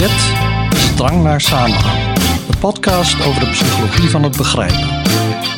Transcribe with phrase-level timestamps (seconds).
[0.00, 0.32] Dit
[0.72, 2.14] is Drang naar Samenhang,
[2.50, 4.88] de podcast over de psychologie van het begrijpen.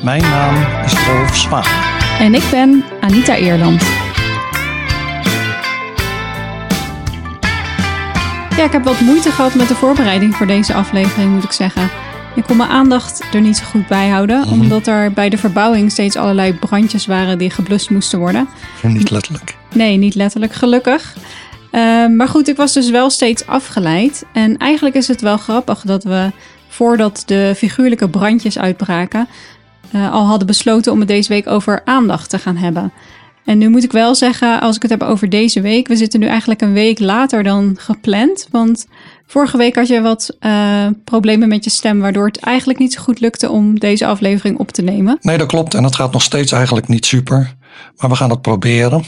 [0.03, 1.65] Mijn naam is Rolf Spaan.
[2.19, 3.83] En ik ben Anita Eerland.
[8.57, 11.91] Ja, ik heb wat moeite gehad met de voorbereiding voor deze aflevering, moet ik zeggen.
[12.34, 14.51] Ik kon mijn aandacht er niet zo goed bij houden, Mhm.
[14.61, 18.48] omdat er bij de verbouwing steeds allerlei brandjes waren die geblust moesten worden.
[18.83, 19.56] Niet letterlijk.
[19.73, 21.15] Nee, niet letterlijk, gelukkig.
[21.73, 24.25] Eh, maar goed, ik was dus wel steeds afgeleid.
[24.33, 26.31] En eigenlijk is het wel grappig dat we,
[26.69, 29.29] voordat de figuurlijke brandjes uitbraken,
[29.91, 32.93] eh, al hadden besloten om het deze week over aandacht te gaan hebben.
[33.45, 36.21] En nu moet ik wel zeggen, als ik het heb over deze week, we zitten
[36.21, 38.47] nu eigenlijk een week later dan gepland.
[38.51, 38.87] Want
[39.27, 43.03] vorige week had je wat eh, problemen met je stem, waardoor het eigenlijk niet zo
[43.03, 45.19] goed lukte om deze aflevering op te nemen.
[45.20, 45.75] Nee, dat klopt.
[45.75, 47.55] En het gaat nog steeds eigenlijk niet super.
[47.97, 49.05] Maar we gaan het proberen.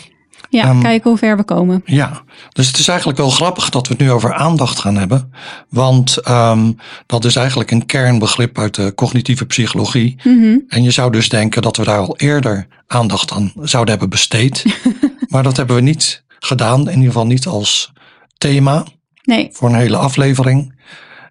[0.50, 1.82] Ja, Ehm, kijken hoe ver we komen.
[1.84, 5.32] Ja, dus het is eigenlijk wel grappig dat we het nu over aandacht gaan hebben.
[5.68, 6.72] Want ehm,
[7.06, 10.16] dat is eigenlijk een kernbegrip uit de cognitieve psychologie.
[10.24, 10.58] Mhm.
[10.68, 14.64] En je zou dus denken dat we daar al eerder aandacht aan zouden hebben besteed.
[15.28, 16.80] maar dat hebben we niet gedaan.
[16.80, 17.92] In ieder geval niet als
[18.38, 18.84] thema
[19.24, 20.74] Nee, voor een hele aflevering.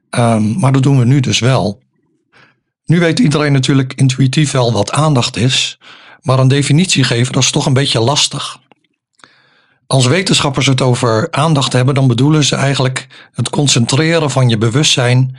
[0.09, 1.81] Ehm, maar dat doen we nu dus wel.
[2.86, 5.80] Nu weet iedereen natuurlijk intuïtief wel wat aandacht is.
[6.22, 8.59] Maar een definitie geven, dat is toch een beetje lastig.
[9.88, 15.38] Als wetenschappers het over aandacht hebben, dan bedoelen ze eigenlijk het concentreren van je bewustzijn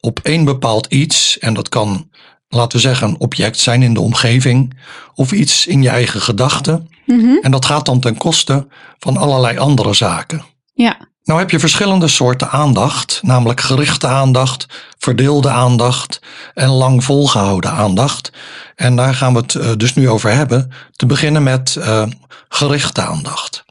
[0.00, 1.38] op één bepaald iets.
[1.38, 2.10] En dat kan,
[2.48, 4.76] laten we zeggen, een object zijn in de omgeving
[5.14, 6.88] of iets in je eigen gedachten.
[7.06, 7.36] Mhm.
[7.42, 8.66] En dat gaat dan ten koste
[8.98, 10.44] van allerlei andere zaken.
[10.74, 10.96] ja.
[11.26, 14.66] Nou heb je verschillende soorten aandacht, namelijk gerichte aandacht,
[14.98, 16.20] verdeelde aandacht
[16.54, 18.32] en lang volgehouden aandacht.
[18.74, 20.70] En daar gaan we het eh, dus nu over hebben.
[20.92, 22.02] Te beginnen met eh,
[22.48, 23.64] gerichte aandacht.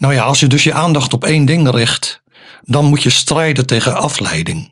[0.00, 2.22] Nou ja, als je dus je aandacht op één ding richt,
[2.62, 4.70] dan moet je strijden tegen afleiding.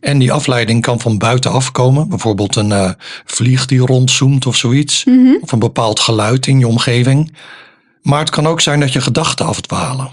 [0.00, 2.90] En die afleiding kan van buitenaf komen, bijvoorbeeld een eh,
[3.24, 5.34] vlieg die rondzoomt of zoiets, Mhm.
[5.40, 7.36] of een bepaald geluid in je omgeving.
[8.02, 10.10] Maar het kan ook zijn dat je gedachten afdwalen.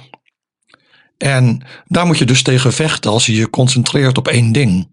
[1.18, 4.88] En daar moet je dus tegen vechten als je je concentreert op één ding.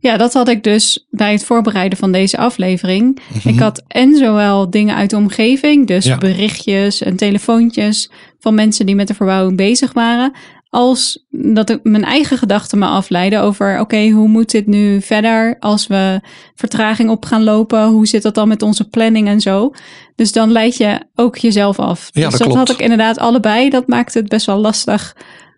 [0.00, 3.18] Ja, dat had ik dus bij het voorbereiden van deze aflevering.
[3.34, 3.48] Mhm.
[3.48, 6.18] Ik had en zowel dingen uit de omgeving, dus Ja.
[6.18, 10.32] berichtjes en telefoontjes van mensen die met de verbouwing bezig waren,
[10.70, 15.56] als dat ik mijn eigen gedachten me afleiden over, oké, hoe moet dit nu verder
[15.58, 16.20] als we
[16.54, 17.86] vertraging op gaan lopen?
[17.86, 19.72] Hoe zit dat dan met onze planning en zo?
[20.14, 22.08] Dus dan leid je ook jezelf af.
[22.12, 23.70] Ja, dus dat had ik inderdaad allebei.
[23.70, 25.16] Dat maakte het best wel lastig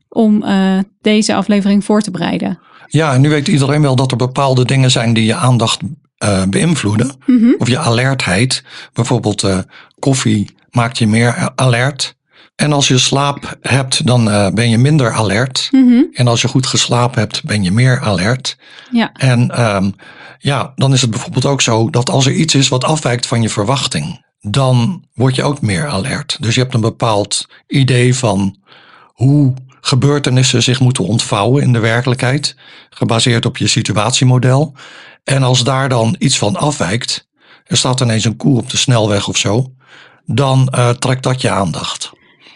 [0.08, 2.58] om eh, deze aflevering voor te bereiden.
[2.90, 5.80] Ja, nu weet iedereen wel dat er bepaalde dingen zijn die je aandacht
[6.16, 7.12] eh, beïnvloeden.
[7.26, 7.54] Mhm.
[7.58, 8.64] Of je alertheid.
[8.92, 9.58] Bijvoorbeeld eh,
[9.98, 12.16] koffie maakt je meer alert.
[12.56, 15.68] En als je slaap hebt, dan eh, ben je minder alert.
[15.70, 16.02] Mhm.
[16.12, 18.56] En als je goed geslapen hebt, ben je meer alert.
[18.90, 19.12] Ja.
[19.12, 19.90] En ehm,
[20.38, 23.42] ja, dan is het bijvoorbeeld ook zo dat als er iets is wat afwijkt van
[23.42, 26.36] je verwachting, dan word je ook meer alert.
[26.40, 28.56] Dus je hebt een bepaald idee van
[29.14, 32.56] hoe gebeurtenissen zich moeten ontvouwen in de werkelijkheid,
[32.90, 34.74] gebaseerd op je situatiemodel.
[35.24, 37.28] En als daar dan iets van afwijkt,
[37.64, 39.72] er staat ineens een koe op de snelweg of zo,
[40.24, 42.10] dan eh, trekt dat je aandacht.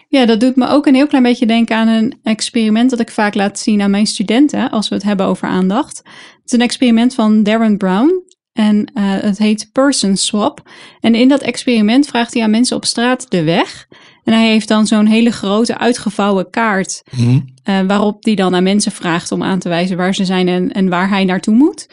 [0.09, 3.11] Ja, dat doet me ook een heel klein beetje denken aan een experiment dat ik
[3.11, 5.97] vaak laat zien aan mijn studenten als we het hebben over aandacht.
[5.97, 10.71] Het is een experiment van Darren Brown en eh, het heet Person Swap.
[11.01, 13.89] En in dat experiment vraagt hij aan mensen op straat de weg.
[14.25, 17.39] En hij heeft dan zo'n hele grote uitgevouwen kaart Hm?
[17.63, 20.73] eh, waarop hij dan aan mensen vraagt om aan te wijzen waar ze zijn en,
[20.73, 21.89] en waar hij naartoe moet.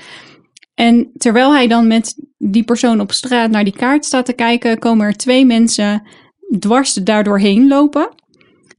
[0.75, 4.79] En terwijl hij dan met die persoon op straat naar die kaart staat te kijken,
[4.79, 6.03] komen er twee mensen
[6.59, 8.09] dwars daardoor heen lopen.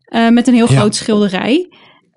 [0.05, 0.79] eh, met een heel Ja.
[0.79, 1.69] groot schilderij.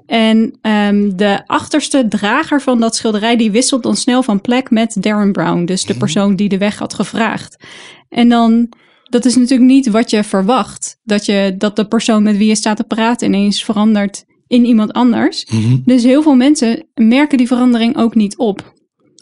[0.06, 5.01] En ehm, de achterste drager van dat schilderij, die wisselt dan snel van plek met
[5.03, 5.66] Darren Brown.
[5.66, 7.63] Dus de persoon die de weg had gevraagd.
[8.09, 8.69] En dan,
[9.16, 11.00] dat is natuurlijk niet wat je verwacht.
[11.04, 14.94] Dat, je, dat de persoon met wie je staat te praten ineens verandert in iemand
[14.94, 15.45] anders.
[15.45, 15.78] Mhm.
[15.86, 18.74] Dus heel veel mensen merken die verandering ook niet op.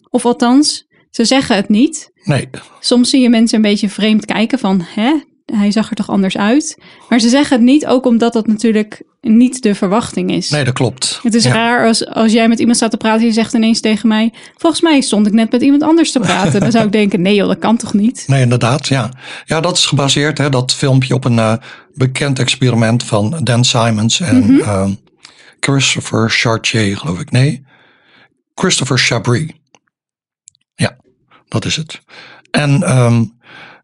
[0.10, 2.12] Of althans, ze zeggen het niet.
[2.24, 5.14] Nee, Soms zie je mensen een beetje vreemd kijken van, hè,
[5.46, 6.78] hij zag er toch anders uit.
[7.10, 10.50] Maar ze zeggen het niet, ook omdat dat natuurlijk niet de verwachting is.
[10.50, 11.20] nee, dat klopt.
[11.24, 11.54] Het is Ja.
[11.54, 14.34] raar als, als jij met iemand staat te praten en je zegt ineens tegen mij,
[14.58, 16.60] volgens mij stond ik net met iemand anders te praten.
[16.60, 18.24] Dan zou ik denken, nee joh, dat kan toch niet?
[18.28, 19.12] Nee, inderdaad, ja.
[19.46, 21.54] Ja, dat is gebaseerd, hè, dat filmpje, op een eh,
[21.94, 24.90] bekend experiment van Dan Simons en eh,
[25.60, 27.32] Christopher Chartier, geloof ik.
[27.32, 27.66] Nee,
[28.56, 29.52] Christopher Chabris.
[30.76, 30.98] Ja,
[31.48, 32.00] dat is het.
[32.52, 33.24] En ehm,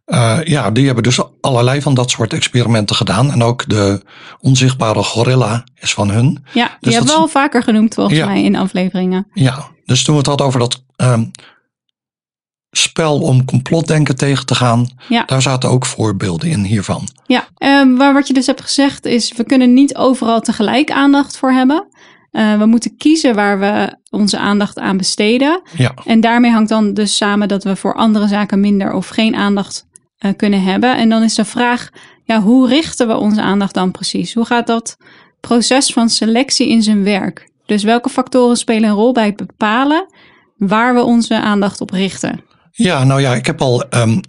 [0.09, 3.31] Eh, ja, die hebben dus allerlei van dat soort experimenten gedaan.
[3.31, 4.01] En ook de
[4.39, 6.45] onzichtbare gorilla is van hun.
[6.53, 8.25] Ja, die Dus hebben dat we al vaker genoemd volgens Ja.
[8.25, 9.27] mij in afleveringen.
[9.33, 11.23] Ja, dus toen we het hadden over dat ehm,
[12.71, 15.23] spel om complotdenken tegen te gaan, Ja.
[15.25, 17.07] daar zaten ook voorbeelden in hiervan.
[17.25, 21.37] Ja, ehm, maar wat je dus hebt gezegd is, we kunnen niet overal tegelijk aandacht
[21.37, 21.87] voor hebben.
[22.31, 25.61] Eh, we moeten kiezen waar we onze aandacht aan besteden.
[25.77, 29.35] Ja, En daarmee hangt dan dus samen dat we voor andere zaken minder of geen
[29.35, 29.87] aandacht
[30.19, 30.97] eh, kunnen hebben.
[30.97, 31.89] En dan is de vraag,
[32.23, 34.33] ja, hoe richten we onze aandacht dan precies?
[34.33, 34.97] Hoe gaat dat
[35.39, 37.49] proces van selectie in zijn werk?
[37.65, 40.05] Dus welke factoren spelen een rol bij het bepalen
[40.57, 42.41] waar we onze aandacht op richten?
[42.71, 44.19] ja nou ja, ik heb al ehm,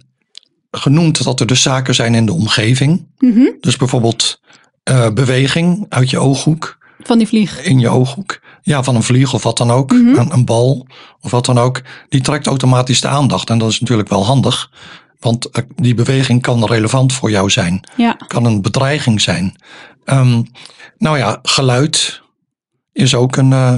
[0.71, 3.07] genoemd dat er dus zaken zijn in de omgeving.
[3.17, 3.45] Mhm.
[3.59, 4.39] Dus bijvoorbeeld
[4.83, 7.61] eh, beweging uit je ooghoek, Van die vlieg.
[7.63, 8.39] in je ooghoek.
[8.61, 10.15] Ja, van een vlieg of wat dan ook, Mhm.
[10.19, 10.87] een, een bal
[11.21, 11.81] of wat dan ook.
[12.09, 13.49] Die trekt automatisch de aandacht.
[13.49, 14.71] En dat is natuurlijk wel handig.
[15.21, 17.87] Want eh, die beweging kan relevant voor jou zijn.
[17.95, 19.55] Ja, kan een bedreiging zijn.
[20.05, 20.41] Ehm,
[20.97, 22.21] nou ja, geluid
[22.91, 23.77] is ook een eh,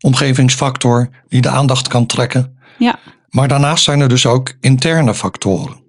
[0.00, 2.58] omgevingsfactor die de aandacht kan trekken.
[2.78, 2.98] ja,
[3.28, 5.84] Maar daarnaast zijn er dus ook interne factoren.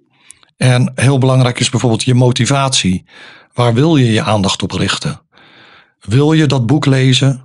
[0.56, 3.04] En heel belangrijk is bijvoorbeeld je motivatie.
[3.52, 5.20] Waar wil je je aandacht op richten?
[6.00, 7.44] Wil je dat boek lezen?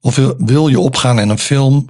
[0.00, 1.86] Of wil, wil je opgaan in een film?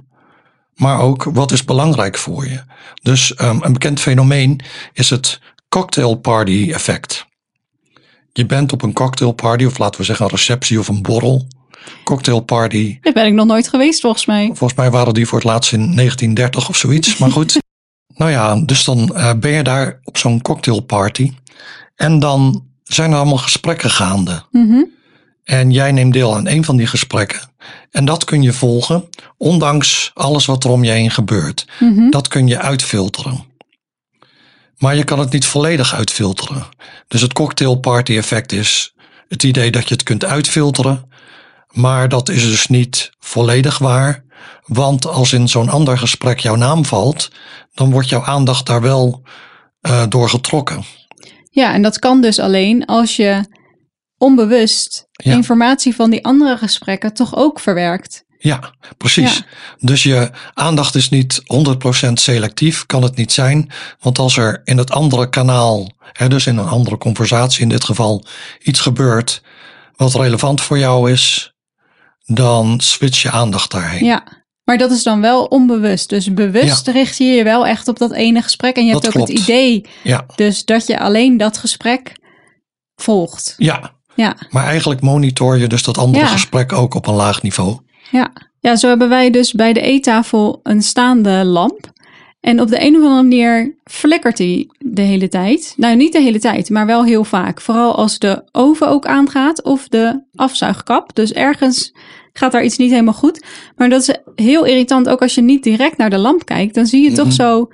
[0.79, 2.61] Maar ook wat is belangrijk voor je?
[3.01, 4.59] Dus ehm, een bekend fenomeen
[4.93, 5.39] is het
[5.69, 7.27] cocktail party effect.
[8.33, 11.47] Je bent op een cocktailparty, of laten we zeggen een receptie of een borrel.
[12.03, 12.97] Cocktailparty.
[13.01, 14.45] daar ben ik nog nooit geweest volgens mij.
[14.45, 17.17] Volgens mij waren die voor het laatst in 1930 of zoiets.
[17.17, 17.57] Maar goed.
[18.15, 21.33] nou ja, dus dan eh, ben je daar op zo'n cocktailparty.
[21.95, 24.43] En dan zijn er allemaal gesprekken gaande.
[24.51, 24.83] Mhm.
[25.43, 27.48] En jij neemt deel aan een van die gesprekken.
[27.91, 31.67] En dat kun je volgen, ondanks alles wat er om je heen gebeurt.
[31.79, 32.09] Mhm.
[32.09, 33.47] Dat kun je uitfilteren.
[34.77, 36.65] Maar je kan het niet volledig uitfilteren.
[37.07, 38.93] Dus het cocktailparty effect is
[39.27, 41.09] het idee dat je het kunt uitfilteren.
[41.71, 44.23] Maar dat is dus niet volledig waar.
[44.65, 47.31] Want als in zo'n ander gesprek jouw naam valt,
[47.73, 49.23] dan wordt jouw aandacht daar wel
[49.81, 50.83] eh, door getrokken.
[51.51, 53.43] Ja, en dat kan dus alleen als je
[54.19, 55.33] onbewust Ja.
[55.33, 58.23] informatie van die andere gesprekken toch ook verwerkt.
[58.41, 59.35] Ja, precies.
[59.37, 59.43] Ja.
[59.79, 63.71] Dus je aandacht is niet 100% selectief, kan het niet zijn.
[63.99, 67.83] Want als er in het andere kanaal, hè, dus in een andere conversatie in dit
[67.83, 68.25] geval,
[68.61, 69.41] iets gebeurt
[69.95, 71.53] wat relevant voor jou is,
[72.25, 74.05] dan switch je aandacht daarheen.
[74.05, 74.23] Ja,
[74.63, 76.09] maar dat is dan wel onbewust.
[76.09, 78.75] Dus bewust richt je je wel echt op dat ene gesprek.
[78.75, 82.11] En je Dat hebt ook het idee Ja, dus dat je alleen dat gesprek
[82.95, 83.53] volgt.
[83.57, 83.97] ja.
[84.19, 86.31] Ja, Maar eigenlijk monitor je dus dat andere Ja.
[86.31, 87.77] gesprek ook op een laag niveau.
[88.11, 88.31] ja.
[88.59, 91.79] ja, zo hebben wij dus bij de eettafel een staande lamp.
[92.39, 95.73] En op de een of andere manier flikkert die de hele tijd.
[95.77, 97.61] Nou, niet de hele tijd, maar wel heel vaak.
[97.61, 101.15] Vooral als de oven ook aangaat of de afzuigkap.
[101.15, 101.93] Dus ergens
[102.33, 103.43] gaat daar iets niet helemaal goed.
[103.75, 106.75] Maar dat is heel irritant, ook als je niet direct naar de lamp kijkt.
[106.75, 107.35] Dan zie je toch Mhm.
[107.35, 107.67] zo,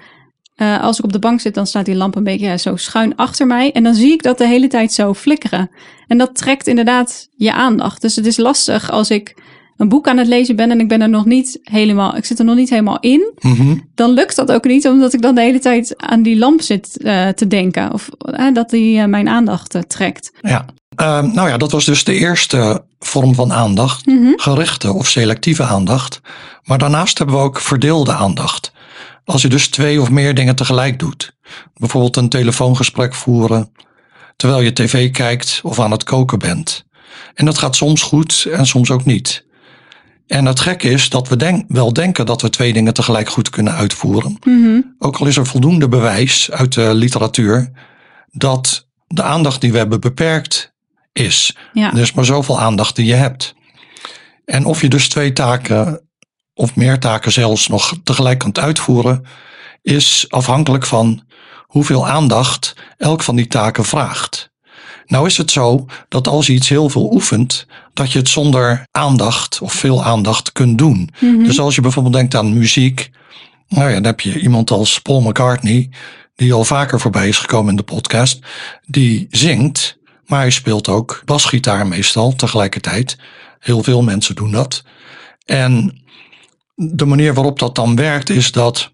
[0.56, 3.16] eh, als ik op de bank zit, dan staat die lamp een beetje zo schuin
[3.16, 3.72] achter mij.
[3.72, 5.70] En dan zie ik dat de hele tijd zo flikkeren.
[6.08, 8.02] En dat trekt inderdaad je aandacht.
[8.02, 9.36] Dus het is lastig als ik
[9.78, 12.40] een boek aan het lezen ben en ik ben er nog niet helemaal, ik zit
[12.40, 13.76] er nog niet helemaal in Mhm.
[13.96, 16.98] dan lukt dat ook niet, omdat ik dan de hele tijd aan die lamp zit
[16.98, 17.94] eh, te denken.
[17.94, 20.32] Of eh, dat die mijn aandacht trekt.
[20.42, 20.66] Ja.
[20.96, 24.06] Ehm, nou ja, dat was dus de eerste vorm van aandacht.
[24.06, 24.32] Mhm.
[24.36, 26.22] Gerichte of selectieve aandacht.
[26.64, 28.72] Maar daarnaast hebben we ook verdeelde aandacht.
[29.26, 31.38] Als je dus twee of meer dingen tegelijk doet.
[31.74, 33.72] Bijvoorbeeld een telefoongesprek voeren.
[34.36, 36.86] Terwijl je tv kijkt of aan het koken bent.
[37.34, 39.46] En dat gaat soms goed en soms ook niet.
[40.28, 43.50] En het gekke is dat we denk, wel denken dat we twee dingen tegelijk goed
[43.50, 44.38] kunnen uitvoeren.
[44.44, 44.82] Mhm.
[45.00, 47.72] Ook al is er voldoende bewijs uit de literatuur
[48.32, 50.74] dat de aandacht die we hebben beperkt
[51.14, 51.56] is.
[51.74, 51.94] Ja.
[51.94, 53.56] Er is maar zoveel aandacht die je hebt.
[54.46, 56.02] En of je dus twee taken
[56.56, 59.26] of meer taken zelfs nog tegelijk kunt uitvoeren,
[59.82, 61.24] is afhankelijk van
[61.62, 64.54] hoeveel aandacht elk van die taken vraagt.
[65.06, 68.88] Nou is het zo dat als je iets heel veel oefent, dat je het zonder
[68.92, 71.10] aandacht of veel aandacht kunt doen.
[71.20, 71.44] Mhm.
[71.44, 73.12] Dus als je bijvoorbeeld denkt aan muziek,
[73.68, 75.90] nou ja, dan heb je iemand als Paul McCartney,
[76.36, 78.40] die al vaker voorbij is gekomen in de podcast,
[78.86, 83.18] die zingt, maar hij speelt ook basgitaar meestal tegelijkertijd.
[83.60, 84.84] Heel veel mensen doen dat.
[85.46, 86.04] En
[86.76, 88.92] de manier waarop dat dan werkt is dat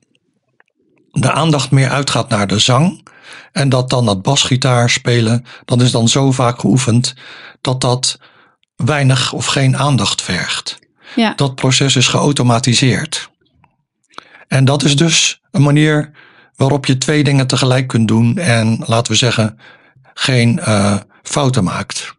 [1.11, 3.07] de aandacht meer uitgaat naar de zang.
[3.51, 7.13] En dat dan dat basgitaar spelen, dat is dan zo vaak geoefend
[7.61, 8.19] dat dat
[8.75, 10.79] weinig of geen aandacht vergt
[11.15, 11.33] ja.
[11.35, 13.29] dat proces is geautomatiseerd.
[14.47, 16.11] En dat is dus een manier
[16.55, 19.59] waarop je twee dingen tegelijk kunt doen en laten we zeggen
[20.13, 22.15] geen uh, fouten maakt.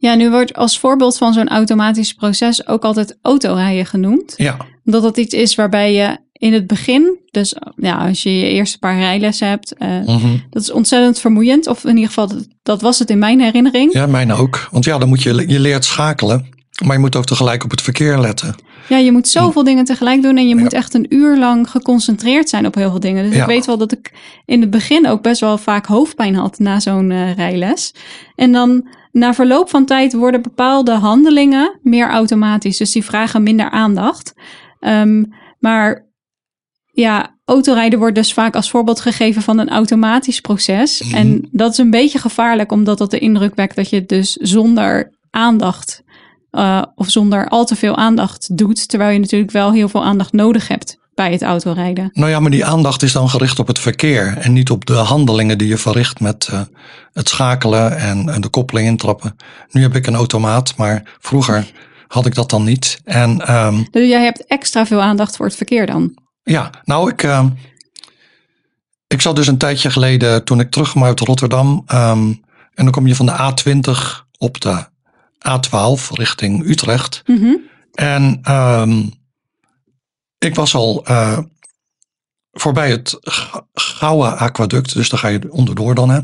[0.00, 4.34] Ja, nu wordt als voorbeeld van zo'n automatisch proces ook altijd autorijden genoemd.
[4.36, 4.56] Ja.
[4.84, 8.78] Omdat dat iets is waarbij je in het begin, dus ja, als je je eerste
[8.78, 11.66] paar rijlessen hebt, uh, mm dat is ontzettend vermoeiend.
[11.66, 13.92] Of in ieder geval, dat, dat was het in mijn herinnering.
[13.92, 14.68] Ja, mijn ook.
[14.70, 16.46] Want ja, dan moet je, je leert schakelen,
[16.84, 18.54] maar je moet ook tegelijk op het verkeer letten.
[18.88, 22.48] Ja, je moet zoveel dingen tegelijk doen en je moet echt een uur lang geconcentreerd
[22.48, 23.30] zijn op heel veel dingen.
[23.30, 24.12] Dus ik weet wel dat ik
[24.44, 27.94] in het begin ook best wel vaak hoofdpijn had na zo'n uh, rijles.
[28.34, 32.76] En dan na verloop van tijd worden bepaalde handelingen meer automatisch.
[32.76, 34.34] Dus die vragen minder aandacht.
[34.80, 36.08] Um, maar
[36.92, 41.02] ja, autorijden wordt dus vaak als voorbeeld gegeven van een automatisch proces.
[41.02, 41.14] Mhm.
[41.14, 44.32] En dat is een beetje gevaarlijk, omdat dat de indruk wekt dat je het dus
[44.32, 46.02] zonder aandacht
[46.52, 48.88] uh, of zonder al te veel aandacht doet.
[48.88, 52.10] Terwijl je natuurlijk wel heel veel aandacht nodig hebt bij het autorijden.
[52.12, 54.92] Nou ja, maar die aandacht is dan gericht op het verkeer en niet op de
[54.92, 56.60] handelingen die je verricht met uh,
[57.12, 59.36] het schakelen en, en, de koppeling intrappen.
[59.70, 61.70] Nu heb ik een automaat, maar vroeger
[62.06, 63.00] had ik dat dan niet.
[63.04, 66.18] En, um, dus jij hebt extra veel aandacht voor het verkeer dan?
[66.42, 67.44] Ja, nou ik, uh,
[69.06, 71.84] ik zat dus een tijdje geleden toen ik terugkwam uit Rotterdam.
[71.94, 72.42] Um,
[72.74, 74.84] en dan kom je van de A20 op de
[75.48, 77.22] A12 richting Utrecht.
[77.26, 77.60] Mm -hmm.
[77.94, 79.19] En um,
[80.44, 81.38] ik was al uh,
[82.52, 83.18] voorbij het
[83.74, 86.10] Gouwe aquaduct, dus daar ga je onderdoor dan.
[86.10, 86.20] Hè.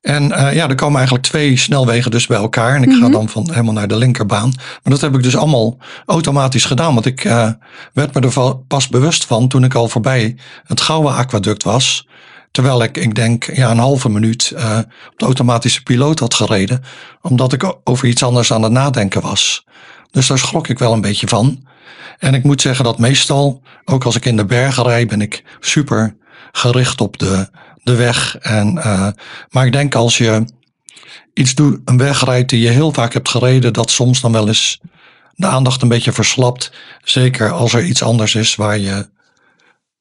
[0.00, 2.74] En uh, ja, er komen eigenlijk twee snelwegen dus bij elkaar.
[2.74, 3.02] En ik mm -hmm.
[3.02, 4.52] ga dan van helemaal naar de linkerbaan.
[4.56, 6.94] Maar dat heb ik dus allemaal automatisch gedaan.
[6.94, 7.50] Want ik uh,
[7.92, 12.08] werd me er pas bewust van toen ik al voorbij het Gouwe aquaduct was.
[12.50, 14.78] Terwijl ik, ik denk, ja, een halve minuut uh,
[15.10, 16.82] op de automatische piloot had gereden.
[17.20, 19.64] Omdat ik over iets anders aan het nadenken was.
[20.10, 21.66] Dus daar schrok ik wel een beetje van.
[22.24, 25.44] En ik moet zeggen dat meestal, ook als ik in de bergen rijd, ben ik
[25.60, 26.16] super
[26.52, 27.48] gericht op de,
[27.82, 28.36] de weg.
[28.38, 29.08] En, uh,
[29.50, 30.44] maar ik denk als je
[31.34, 34.46] iets doet, een weg rijdt die je heel vaak hebt gereden, dat soms dan wel
[34.46, 34.80] eens
[35.34, 36.72] de aandacht een beetje verslapt.
[37.02, 39.08] Zeker als er iets anders is waar je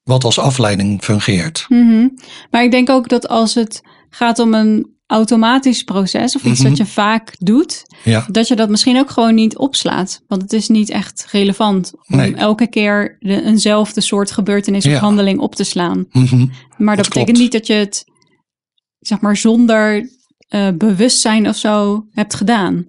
[0.03, 1.65] wat als afleiding fungeert.
[1.70, 2.20] Mm.
[2.51, 6.65] Maar ik denk ook dat als het gaat om een automatisch proces of iets mm
[6.65, 6.75] -hmm.
[6.75, 8.25] dat je vaak doet, ja.
[8.32, 10.22] dat je dat misschien ook gewoon niet opslaat.
[10.27, 12.36] Want het is niet echt relevant om Nee.
[12.36, 16.05] elke keer de, eenzelfde soort gebeurtenis of handeling op te slaan.
[16.12, 16.46] Mhm.
[16.77, 18.05] Maar dat, Dat betekent niet dat je het,
[19.00, 20.10] zeg maar, zonder
[20.48, 22.86] eh, bewustzijn of zo hebt gedaan.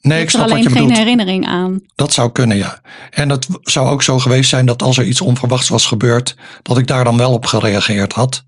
[0.00, 0.98] Nee, ik er snap wat alleen je geen bedoelt.
[0.98, 1.80] herinnering aan.
[1.94, 2.80] Dat zou kunnen, ja.
[3.10, 6.78] En het zou ook zo geweest zijn dat als er iets onverwachts was gebeurd, dat
[6.78, 8.44] ik daar dan wel op gereageerd had.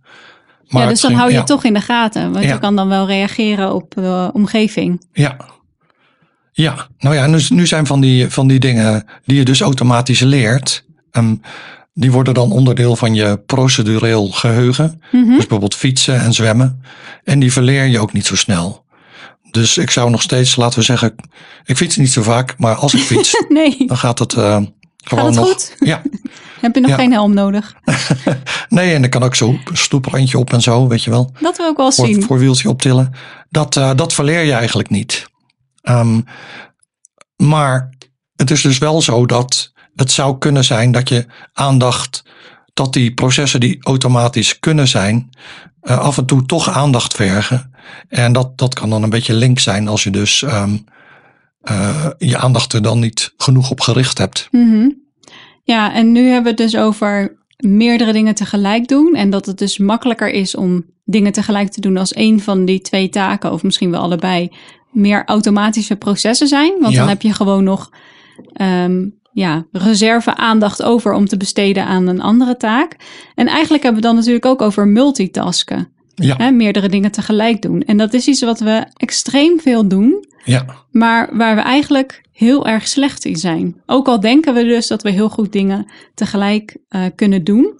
[0.68, 2.32] Maar ja, dus dan ging- hou je ja, het toch in de gaten.
[2.32, 2.52] Want Ja.
[2.52, 5.04] je kan dan wel reageren op de omgeving.
[5.12, 5.36] Ja.
[6.52, 10.20] Ja, nou ja, nu, nu zijn van die, van die dingen die je dus automatisch
[10.20, 11.34] leert, ehm,
[11.94, 15.02] die worden dan onderdeel van je procedureel geheugen.
[15.12, 15.24] Mhm.
[15.28, 16.82] Dus bijvoorbeeld fietsen en zwemmen.
[17.24, 18.84] En die verleer je ook niet zo snel.
[19.50, 21.14] Dus ik zou nog steeds, laten we zeggen,
[21.64, 24.60] ik fiets niet zo vaak, maar als ik fiets, Nee, dan gaat het eh,
[25.04, 25.48] gewoon het nog.
[25.48, 25.76] goed?
[25.78, 26.02] Ja,
[26.60, 26.96] heb je nog Ja.
[26.96, 27.74] geen helm nodig?
[28.68, 31.32] nee, en dan kan ook zo een stoeprandje op en zo, weet je wel.
[31.40, 32.22] Dat wil ik wel Voor, zien.
[32.22, 33.12] voor wieltje optillen.
[33.50, 35.26] Dat, eh, dat verleer je eigenlijk niet.
[35.82, 36.20] Ehm,
[37.36, 37.90] maar
[38.36, 42.22] het is dus wel zo dat het zou kunnen zijn dat je aandacht,
[42.74, 45.30] dat die processen die automatisch kunnen zijn,
[45.80, 47.72] eh, af en toe toch aandacht vergen.
[48.08, 50.76] En dat, dat kan dan een beetje link zijn als je dus ehm,
[51.60, 54.48] eh, je aandacht er dan niet genoeg op gericht hebt.
[54.50, 54.88] Mhm.
[55.68, 59.14] Ja, en nu hebben we het dus over meerdere dingen tegelijk doen.
[59.14, 62.80] En dat het dus makkelijker is om dingen tegelijk te doen als één van die
[62.80, 64.48] twee taken, of misschien wel allebei,
[64.90, 66.72] meer automatische processen zijn.
[66.80, 66.98] Want Ja.
[66.98, 67.90] dan heb je gewoon nog
[68.52, 72.96] ehm, ja, reserve aandacht over om te besteden aan een andere taak.
[73.34, 75.88] En eigenlijk hebben we dan natuurlijk ook over multitasken.
[76.20, 77.82] Ja, Hè, meerdere dingen tegelijk doen.
[77.82, 80.24] En dat is iets wat we extreem veel doen.
[80.44, 83.82] ja, maar waar we eigenlijk heel erg slecht in zijn.
[83.86, 87.72] Ook al denken we dus dat we heel goed dingen tegelijk eh, kunnen doen.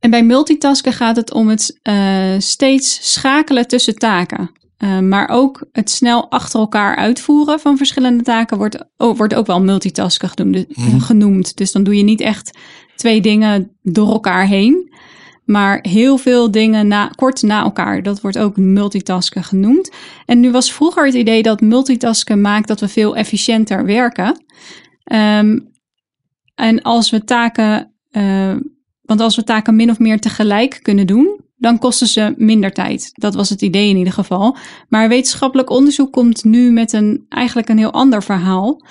[0.00, 4.50] En bij multitasken gaat het om het eh, steeds schakelen tussen taken.
[4.76, 9.46] Eh, maar ook het snel achter elkaar uitvoeren van verschillende taken wordt, oh, wordt ook
[9.46, 10.98] wel multitasken genoemd, Mhm.
[10.98, 11.56] genoemd.
[11.56, 12.58] Dus dan doe je niet echt
[12.96, 14.94] twee dingen door elkaar heen.
[15.46, 18.02] Maar heel veel dingen na, kort na elkaar.
[18.02, 19.90] Dat wordt ook multitasken genoemd.
[20.26, 24.44] En nu was vroeger het idee dat multitasken maakt dat we veel efficiënter werken.
[25.04, 25.58] Ehm,
[26.54, 28.54] en als we taken, eh,
[29.02, 33.10] want als we taken min of meer tegelijk kunnen doen, dan kosten ze minder tijd.
[33.12, 34.56] Dat was het idee in ieder geval.
[34.88, 38.86] Maar wetenschappelijk onderzoek komt nu met een eigenlijk een heel ander verhaal.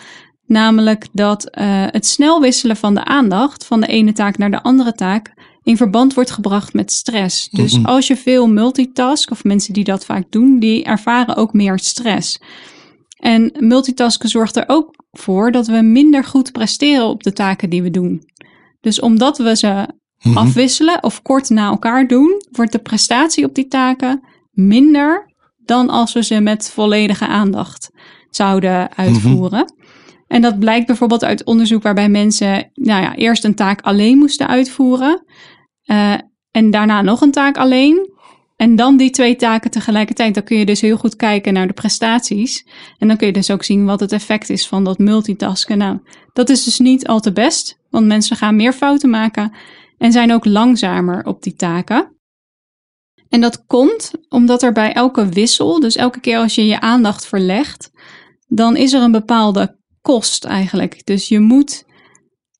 [0.45, 4.63] Namelijk dat eh, het snel wisselen van de aandacht van de ene taak naar de
[4.63, 5.33] andere taak
[5.65, 7.49] in verband wordt gebracht met stress.
[7.49, 7.85] Dus Mhm.
[7.85, 12.39] als je veel multitask, of mensen die dat vaak doen, die ervaren ook meer stress.
[13.19, 17.81] En multitasken zorgt er ook voor dat we minder goed presteren op de taken die
[17.83, 18.21] we doen.
[18.81, 19.87] Dus omdat we ze
[20.21, 20.37] Mhm.
[20.37, 25.33] afwisselen of kort na elkaar doen, wordt de prestatie op die taken minder
[25.65, 27.89] dan als we ze met volledige aandacht
[28.29, 29.73] zouden uitvoeren.
[30.27, 34.47] En dat blijkt bijvoorbeeld uit onderzoek waarbij mensen nou ja, eerst een taak alleen moesten
[34.47, 35.23] uitvoeren
[35.83, 36.13] eh,
[36.51, 38.13] en daarna nog een taak alleen.
[38.55, 40.33] En dan die twee taken tegelijkertijd.
[40.33, 42.67] Dan kun je dus heel goed kijken naar de prestaties.
[42.97, 45.77] En dan kun je dus ook zien wat het effect is van dat multitasken.
[45.77, 45.99] Nou,
[46.33, 49.51] dat is dus niet al te best, want mensen gaan meer fouten maken
[49.97, 52.15] en zijn ook langzamer op die taken.
[53.29, 57.27] En dat komt omdat er bij elke wissel, dus elke keer als je je aandacht
[57.27, 57.91] verlegt,
[58.47, 61.05] dan is er een bepaalde kost eigenlijk.
[61.05, 61.85] Dus je moet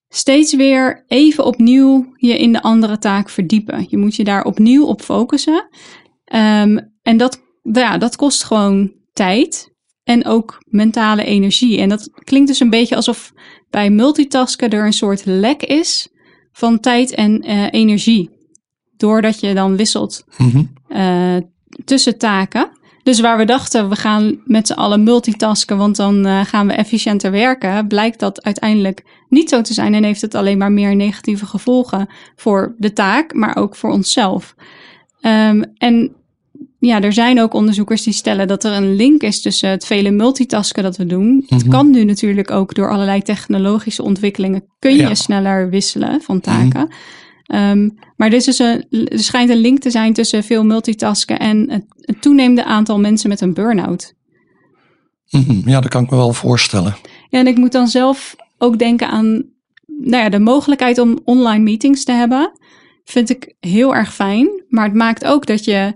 [0.09, 3.85] steeds weer even opnieuw je in de andere taak verdiepen.
[3.89, 5.67] Je moet je daar opnieuw op focussen.
[6.25, 9.71] Ehm, en dat, ja, dat kost gewoon tijd
[10.03, 11.79] en ook mentale energie.
[11.79, 13.31] En dat klinkt dus een beetje alsof
[13.69, 16.07] bij multitasken er een soort lek is
[16.51, 18.29] van tijd en eh, energie.
[18.97, 20.63] Doordat je dan wisselt Mhm.
[20.87, 21.37] eh,
[21.85, 22.74] tussen taken.
[23.05, 26.73] Dus waar we dachten, we gaan met z'n allen multitasken, want dan eh, gaan we
[26.73, 30.95] efficiënter werken, blijkt dat uiteindelijk niet zo te zijn en heeft het alleen maar meer
[30.95, 34.55] negatieve gevolgen voor de taak, maar ook voor onszelf.
[35.21, 36.11] Ehm, en
[36.79, 40.11] ja, er zijn ook onderzoekers die stellen dat er een link is tussen het vele
[40.11, 41.43] multitasken dat we doen.
[41.47, 41.69] Het Mhm.
[41.71, 45.13] kan nu natuurlijk ook door allerlei technologische ontwikkelingen, kun je Ja.
[45.15, 46.89] sneller wisselen van taken.
[47.45, 51.39] Ehm, maar er, is dus een, er schijnt een link te zijn tussen veel multitasken
[51.39, 54.13] en het, het toenemende aantal mensen met een burn-out.
[55.29, 55.69] Mhm.
[55.69, 56.95] Ja, dat kan ik me wel voorstellen.
[57.29, 59.53] Ja, en ik moet dan zelf ook denken aan
[59.85, 62.51] nou ja, de mogelijkheid om online meetings te hebben.
[63.03, 64.63] Vind ik heel erg fijn.
[64.69, 65.93] Maar het maakt ook dat je,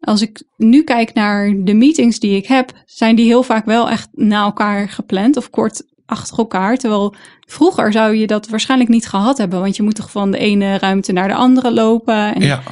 [0.00, 3.90] als ik nu kijk naar de meetings die ik heb, zijn die heel vaak wel
[3.90, 6.76] echt na elkaar gepland of kort achter elkaar.
[6.76, 7.14] Terwijl
[7.46, 10.78] vroeger zou je dat waarschijnlijk niet gehad hebben, want je moet toch van de ene
[10.78, 12.34] ruimte naar de andere lopen.
[12.34, 12.62] En Ja,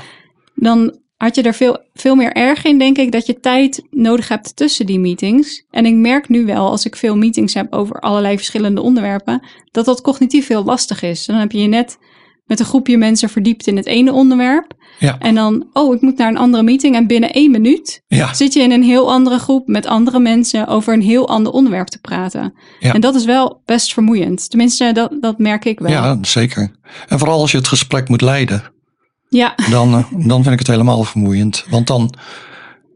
[0.54, 4.28] dan had je er veel, veel meer erg in, denk ik, dat je tijd nodig
[4.28, 5.64] hebt tussen die meetings.
[5.70, 9.84] En ik merk nu wel, als ik veel meetings heb over allerlei verschillende onderwerpen, dat
[9.84, 11.26] dat cognitief heel lastig is.
[11.26, 11.98] Dan heb je je net
[12.50, 14.72] met een groepje mensen verdiept in het ene onderwerp.
[14.98, 16.94] ja, En dan, oh, ik moet naar een andere meeting.
[16.94, 18.34] En binnen één minuut ja.
[18.34, 21.86] zit je in een heel andere groep met andere mensen over een heel ander onderwerp
[21.86, 22.54] te praten.
[22.80, 22.94] Ja.
[22.94, 24.50] En dat is wel best vermoeiend.
[24.50, 25.90] Tenminste, dat, dat merk ik wel.
[25.90, 26.70] Ja, zeker.
[27.08, 28.62] En vooral als je het gesprek moet leiden,
[29.28, 29.54] ja.
[29.70, 31.64] dan, eh, dan vind ik het helemaal vermoeiend.
[31.68, 32.14] Want dan,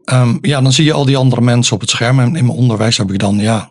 [0.05, 2.19] ehm, ja, dan zie je al die andere mensen op het scherm.
[2.19, 3.69] En in mijn onderwijs heb ik dan, ja,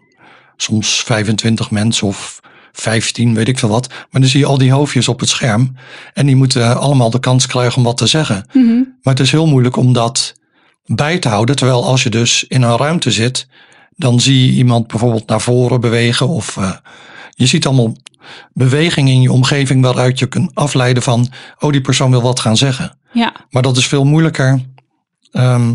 [0.56, 2.40] soms 25 mensen of
[2.80, 3.88] 15, weet ik veel wat.
[3.88, 5.76] Maar dan zie je al die hoofdjes op het scherm.
[6.12, 8.46] En die moeten allemaal de kans krijgen om wat te zeggen.
[8.52, 8.74] Mhm.
[9.02, 10.34] Maar het is heel moeilijk om dat
[10.86, 11.56] bij te houden.
[11.56, 13.46] Terwijl als je dus in een ruimte zit,
[13.96, 16.28] dan zie je iemand bijvoorbeeld naar voren bewegen.
[16.28, 16.70] Of eh,
[17.30, 17.96] je ziet allemaal
[18.52, 22.56] beweging in je omgeving waaruit je kunt afleiden van, oh die persoon wil wat gaan
[22.56, 22.98] zeggen.
[23.12, 23.32] ja.
[23.50, 24.60] Maar dat is veel moeilijker
[25.32, 25.74] ehm,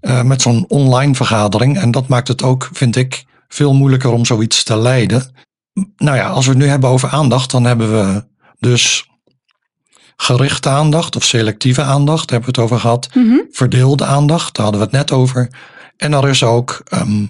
[0.00, 1.78] eh, met zo'n online vergadering.
[1.78, 5.34] En dat maakt het ook, vind ik, veel moeilijker om zoiets te leiden.
[5.96, 8.24] Nou ja, als we het nu hebben over aandacht, dan hebben we
[8.58, 9.10] dus
[10.16, 13.08] gerichte aandacht of selectieve aandacht, daar hebben we het over gehad.
[13.14, 13.36] Mhm.
[13.50, 15.50] Verdeelde aandacht, daar hadden we het net over.
[15.96, 17.26] En er is ook ehm,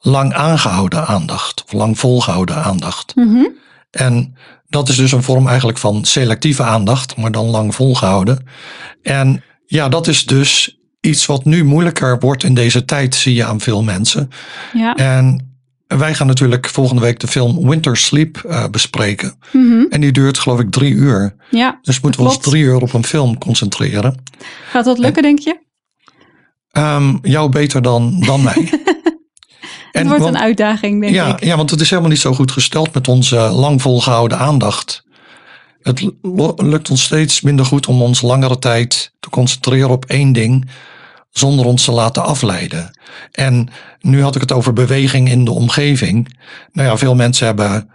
[0.00, 3.16] lang aangehouden aandacht of lang volgehouden aandacht.
[3.16, 3.44] Mhm.
[3.90, 4.36] En
[4.68, 8.46] dat is dus een vorm eigenlijk van selectieve aandacht, maar dan lang volgehouden.
[9.02, 13.44] En ja, dat is dus iets wat nu moeilijker wordt in deze tijd, zie je
[13.44, 14.30] aan veel mensen.
[14.72, 14.94] ja.
[14.94, 15.51] En
[15.98, 19.34] wij gaan natuurlijk volgende week de film Winter Sleep eh, bespreken.
[19.52, 19.84] Mhm.
[19.88, 21.34] En die duurt geloof ik drie uur.
[21.50, 21.78] ja.
[21.82, 24.22] Dus moeten we ons drie uur op een film concentreren.
[24.70, 25.58] Gaat dat lukken, denk je?
[26.70, 28.70] Ehm, jou beter dan, dan mij.
[29.92, 31.44] Het wordt want- een uitdaging, denk ja, ik.
[31.44, 35.04] ja, want het is helemaal niet zo goed gesteld met onze lang volgehouden aandacht.
[35.82, 36.12] Het lu-
[36.56, 40.68] lukt ons steeds minder goed om ons langere tijd te concentreren op één ding,
[41.32, 42.90] zonder ons te laten afleiden.
[43.32, 43.68] En
[44.00, 46.36] nu had ik het over beweging in de omgeving.
[46.72, 47.90] Nou ja, veel mensen hebben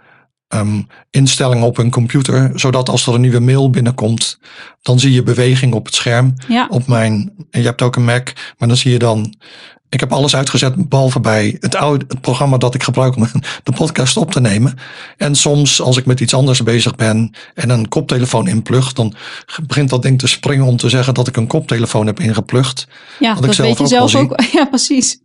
[0.48, 4.38] ehm, instellingen op hun computer, zodat als er een nieuwe mail binnenkomt,
[4.82, 7.32] dan zie je beweging op het scherm Ja, op mijn.
[7.50, 9.34] En je hebt ook een Mac, maar dan zie je dan.
[9.90, 13.26] Ik heb alles uitgezet, behalve bij het, oude, het programma dat ik gebruik om
[13.62, 14.74] de podcast op te nemen.
[15.16, 19.14] En soms, als ik met iets anders bezig ben en een koptelefoon inplug, dan
[19.66, 22.86] begint dat ding te springen om te zeggen dat ik een koptelefoon heb ingeplucht.
[23.18, 24.40] ja ik dat zelf weet je zelf ook.
[24.52, 25.18] Ja, precies.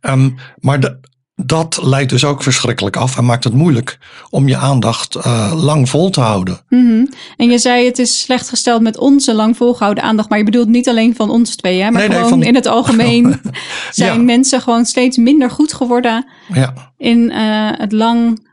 [0.00, 0.98] Ehm, maar de-
[1.44, 3.98] dat leidt dus ook verschrikkelijk af en maakt het moeilijk
[4.30, 6.58] om je aandacht uh, lang vol te houden.
[6.68, 7.06] Mhm.
[7.36, 10.68] En je zei het is slecht gesteld met onze lang volgehouden aandacht, maar je bedoelt
[10.68, 11.90] niet alleen van ons twee, hè?
[11.90, 13.40] maar Nee, nee, gewoon van- in het algemeen
[13.90, 14.22] zijn Ja.
[14.24, 18.48] mensen gewoon steeds minder goed geworden Ja, in eh, het lang,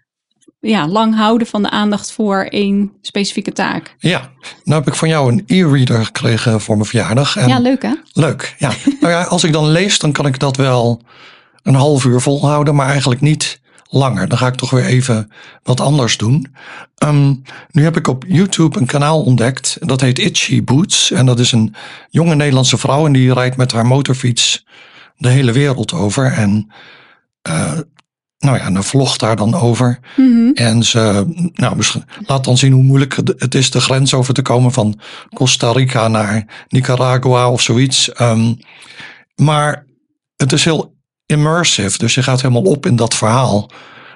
[0.60, 3.95] ja, lang houden van de aandacht voor één specifieke taak.
[4.00, 4.30] ja.
[4.63, 7.36] Nou heb ik van jou een e-reader gekregen voor mijn verjaardag.
[7.38, 7.91] En Ja, leuk hè?
[8.12, 8.71] Leuk, ja.
[9.00, 11.02] nou ja, als ik dan lees, dan kan ik dat wel
[11.68, 14.28] een half uur volhouden, maar eigenlijk niet langer.
[14.28, 15.32] Dan ga ik toch weer even
[15.64, 16.56] wat anders doen.
[16.98, 17.34] Ehm,
[17.72, 21.12] nu heb ik op YouTube een kanaal ontdekt, dat heet Itchy Boots.
[21.12, 21.76] En dat is een
[22.10, 24.66] jonge Nederlandse vrouw en die rijdt met haar motorfiets
[25.18, 26.32] de hele wereld over.
[26.32, 26.72] En
[27.42, 27.80] eh,
[28.40, 30.00] nou ja, dan vlogt daar dan over.
[30.18, 30.52] Mhm.
[30.54, 34.34] En ze nou, misschien- laat dan zien hoe moeilijk het- het is de grens over
[34.34, 35.00] te komen van
[35.34, 38.12] Costa Rica naar Nicaragua of zoiets.
[38.12, 38.54] Ehm,
[39.36, 39.86] maar
[40.36, 40.96] het is heel
[41.28, 43.72] immersive, dus je gaat helemaal op in dat verhaal.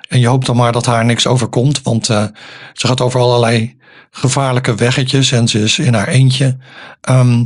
[0.07, 2.25] En je hoopt dan maar dat haar niks overkomt, want eh,
[2.73, 3.77] ze gaat over allerlei
[4.11, 6.57] gevaarlijke weggetjes en ze is in haar eentje.
[7.01, 7.45] Ehm,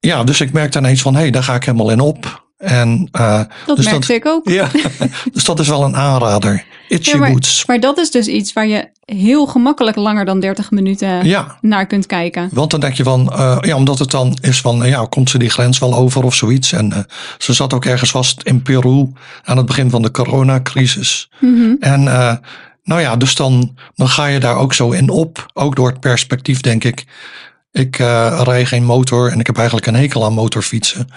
[0.00, 2.42] ja, dus ik merkte ineens van, hé, hey, daar ga ik helemaal in op.
[2.56, 4.48] En uh, Dat dus merkte ik ook.
[4.48, 4.68] ja,
[5.32, 6.64] dus dat is wel een aanrader.
[6.88, 7.66] Itchy Ja, maar, Boots.
[7.66, 11.86] maar dat is dus iets waar je heel gemakkelijk langer dan 30 minuten Ja, naar
[11.86, 12.48] kunt kijken.
[12.52, 15.30] want dan denk je van, uh, ja, omdat het dan is van, uh, ja, komt
[15.30, 16.72] ze die grens wel over of zoiets.
[16.72, 16.98] En uh,
[17.38, 19.12] ze zat ook ergens vast in Peru
[19.44, 21.30] aan het begin van de coronacrisis.
[21.40, 21.74] Mhm.
[21.80, 22.32] En uh,
[22.84, 25.46] nou ja, dus dan, dan ga je daar ook zo in op.
[25.52, 27.04] Ook door het perspectief, denk ik.
[27.72, 31.08] Ik uh, rij geen motor en ik heb eigenlijk een hekel aan motorfietsen.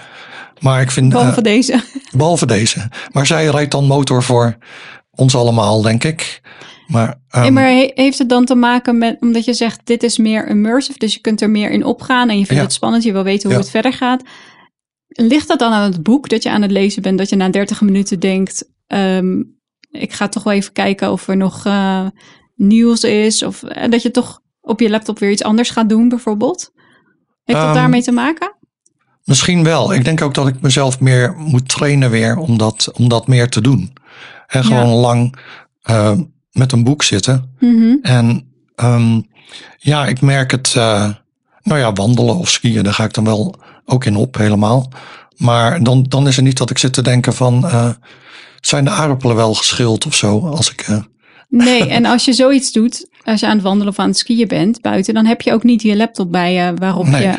[0.60, 1.08] Maar ik vind.
[1.08, 1.82] Behalve deze.
[2.12, 2.88] Behalve deze.
[3.12, 4.56] Maar zij rijdt dan motor voor
[5.18, 6.40] ons allemaal, denk ik.
[6.86, 10.02] Maar, um, hey, maar he heeft het dan te maken met, omdat je zegt, dit
[10.02, 12.66] is meer immersive, dus je kunt er meer in opgaan en je vindt Ja.
[12.66, 13.58] het spannend, je wil weten hoe Ja.
[13.58, 14.22] het verder gaat.
[15.08, 17.48] Ligt dat dan aan het boek dat je aan het lezen bent, dat je na
[17.48, 19.42] 30 minuten denkt, ehm,
[19.90, 22.06] ik ga toch wel even kijken of er nog uh,
[22.54, 26.08] nieuws is, of uh, dat je toch op je laptop weer iets anders gaat doen,
[26.08, 26.72] bijvoorbeeld?
[27.44, 28.52] Heeft dat Um, daarmee te maken?
[29.24, 29.92] Misschien wel.
[29.94, 33.48] Ik denk ook dat ik mezelf meer moet trainen weer om dat, om dat meer
[33.48, 33.92] te doen.
[34.48, 34.94] En gewoon Ja.
[34.94, 35.38] lang
[35.90, 36.12] uh,
[36.52, 37.54] met een boek zitten.
[37.58, 37.94] Mhm.
[38.02, 39.26] En um,
[39.76, 41.10] ja, ik merk het, uh,
[41.62, 44.92] nou ja, wandelen of skiën, daar ga ik dan wel ook in op helemaal.
[45.36, 47.88] Maar dan, dan is het niet dat ik zit te denken van, uh,
[48.60, 50.38] zijn de aardappelen wel geschild of zo?
[50.46, 50.98] Als ik, uh,
[51.48, 54.48] Nee, en als je zoiets doet, als je aan het wandelen of aan het skiën
[54.48, 57.22] bent buiten, dan heb je ook niet je laptop bij je waarop Nee.
[57.22, 57.34] je.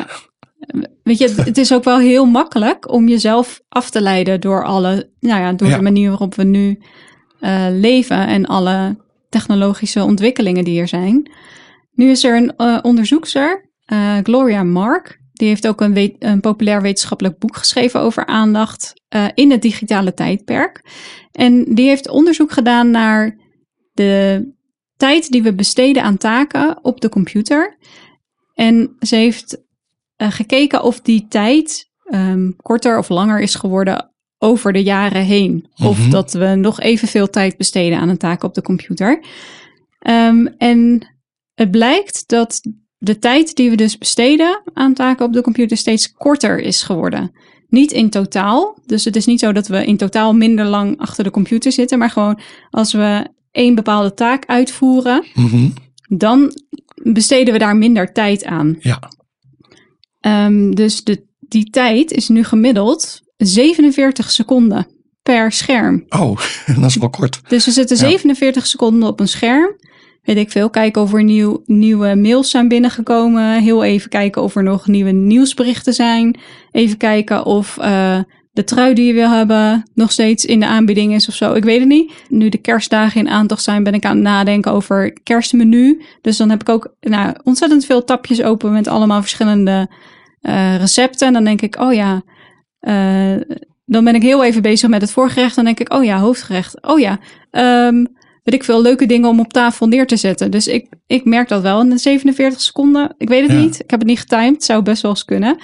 [1.02, 5.10] Weet je, het is ook wel heel makkelijk om jezelf af te leiden door alle,
[5.20, 5.76] nou ja, door Ja.
[5.76, 6.78] de manier waarop we nu
[7.40, 8.96] eh, leven en alle
[9.28, 11.30] technologische ontwikkelingen die er zijn.
[11.92, 16.40] Nu is er een eh, onderzoekster, eh, Gloria Mark, die heeft ook een, weet- een
[16.40, 18.92] populair wetenschappelijk boek geschreven over aandacht
[19.34, 20.84] in het digitale tijdperk.
[21.32, 23.36] En die heeft onderzoek gedaan naar
[23.92, 24.44] de
[24.96, 27.76] tijd die we besteden aan taken op de computer.
[28.54, 29.62] En ze heeft
[30.20, 35.66] eh, gekeken of die tijd ehm, korter of langer is geworden over de jaren heen.
[35.84, 36.10] Of Mhm.
[36.10, 39.24] dat we nog evenveel tijd besteden aan een taak op de computer.
[39.98, 41.06] Ehm, en
[41.54, 42.60] het blijkt dat
[42.98, 47.32] de tijd die we dus besteden aan taken op de computer steeds korter is geworden.
[47.68, 48.78] Niet in totaal.
[48.86, 51.98] Dus het is niet zo dat we in totaal minder lang achter de computer zitten.
[51.98, 55.68] Maar gewoon als we één bepaalde taak uitvoeren, mhm,
[56.08, 56.52] dan
[57.02, 58.76] besteden we daar minder tijd aan.
[58.80, 58.98] ja,
[60.20, 64.86] Ehm, dus de, die tijd is nu gemiddeld 47 seconden
[65.22, 66.04] per scherm.
[66.08, 66.38] oh,
[66.80, 67.40] dat is wel kort.
[67.48, 68.02] Dus we zitten Ja.
[68.02, 69.76] 47 seconden op een scherm.
[70.22, 73.62] Weet ik veel, kijken of er nieuw, nieuwe mails zijn binnengekomen.
[73.62, 76.38] Heel even kijken of er nog nieuwe nieuwsberichten zijn.
[76.70, 78.18] Even kijken of eh,
[78.52, 81.52] de trui die je wil hebben nog steeds in de aanbieding is of zo.
[81.54, 82.12] Ik weet het niet.
[82.28, 86.02] Nu de kerstdagen in aantocht zijn, ben ik aan het nadenken over kerstmenu.
[86.20, 89.90] Dus dan heb ik ook nou, ontzettend veel tapjes open met allemaal verschillende
[90.40, 91.26] eh, recepten.
[91.26, 92.22] En dan denk ik, oh ja,
[92.80, 93.36] eh,
[93.84, 95.54] dan ben ik heel even bezig met het voorgerecht.
[95.56, 96.82] Dan denk ik, oh ja, hoofdgerecht.
[96.82, 97.18] Oh ja,
[97.50, 98.04] ehm,
[98.44, 100.50] weet ik veel, leuke dingen om op tafel neer te zetten.
[100.50, 103.14] Dus ik, ik merk dat wel in de 47 seconden.
[103.18, 103.58] Ik weet het Ja.
[103.62, 103.74] niet.
[103.80, 104.64] Ik heb het niet getimed.
[104.64, 105.56] Zou best wel eens kunnen.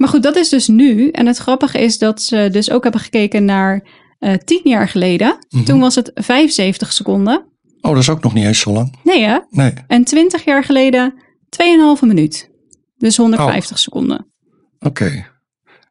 [0.00, 1.08] Maar goed, dat is dus nu.
[1.10, 3.82] En het grappige is dat ze dus ook hebben gekeken naar
[4.18, 5.46] eh tien jaar geleden.
[5.50, 5.64] Mhm.
[5.64, 7.44] Toen was het 75 seconden.
[7.80, 8.96] Oh, dat is ook nog niet eens zo lang.
[9.04, 9.38] Nee hè?
[9.50, 9.72] Nee.
[9.86, 11.14] En 20 jaar geleden
[11.48, 12.50] 2,5 minuut.
[12.98, 14.26] Dus 150 seconden.
[14.78, 15.26] Oké.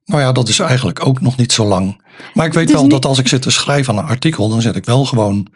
[0.06, 2.02] Nou ja, dat is eigenlijk ook nog niet zo lang.
[2.34, 4.62] Maar ik weet wel niet- dat als ik zit te schrijven aan een artikel, dan
[4.62, 5.48] zet ik wel gewoon.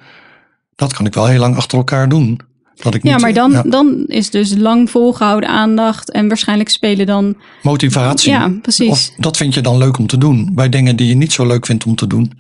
[0.76, 2.40] Dat kan ik wel heel lang achter elkaar doen.
[2.76, 6.12] Dat ik Ja, maar dan, ja, dan is dus lang volgehouden aandacht.
[6.12, 7.36] En waarschijnlijk spelen dan.
[7.62, 8.32] motivatie.
[8.32, 8.90] Ja, precies.
[8.90, 10.50] Of dat vind je dan leuk om te doen.
[10.54, 12.32] Bij dingen die je niet zo leuk vindt om te doen,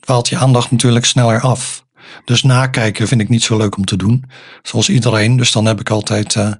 [0.00, 1.86] dwaalt je aandacht natuurlijk sneller af.
[2.24, 4.24] Dus nakijken vind ik niet zo leuk om te doen.
[4.62, 5.36] Zoals iedereen.
[5.36, 6.52] Dus dan heb ik altijd uh,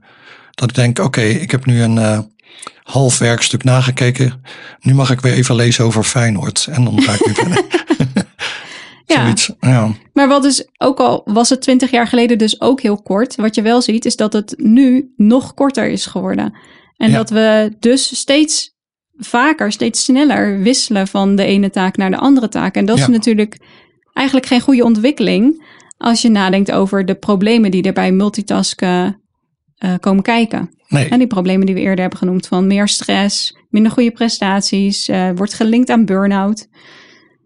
[0.50, 2.18] dat ik denk, oké, okay, ik heb nu een uh,
[2.82, 4.42] half werkstuk nagekeken.
[4.80, 6.66] Nu mag ik weer even lezen over Feyenoord.
[6.70, 7.64] En dan ga ik weer verder.
[9.12, 9.34] Ja.
[9.60, 9.90] ja.
[10.12, 13.36] Maar wat dus, ook al was het twintig jaar geleden dus ook heel kort.
[13.36, 16.58] Wat je wel ziet, is dat het nu nog korter is geworden.
[16.96, 17.16] En ja.
[17.16, 18.76] dat we dus steeds
[19.16, 22.74] vaker, steeds sneller wisselen van de ene taak naar de andere taak.
[22.74, 23.02] En dat ja.
[23.02, 23.58] is natuurlijk
[24.12, 25.66] eigenlijk geen goede ontwikkeling
[25.98, 29.22] als je nadenkt over de problemen die er bij multitasken
[29.78, 30.70] uh, komen kijken.
[30.88, 31.08] Nee.
[31.08, 35.30] En die problemen die we eerder hebben genoemd van meer stress, minder goede prestaties, uh,
[35.34, 36.68] wordt gelinkt aan burn-out.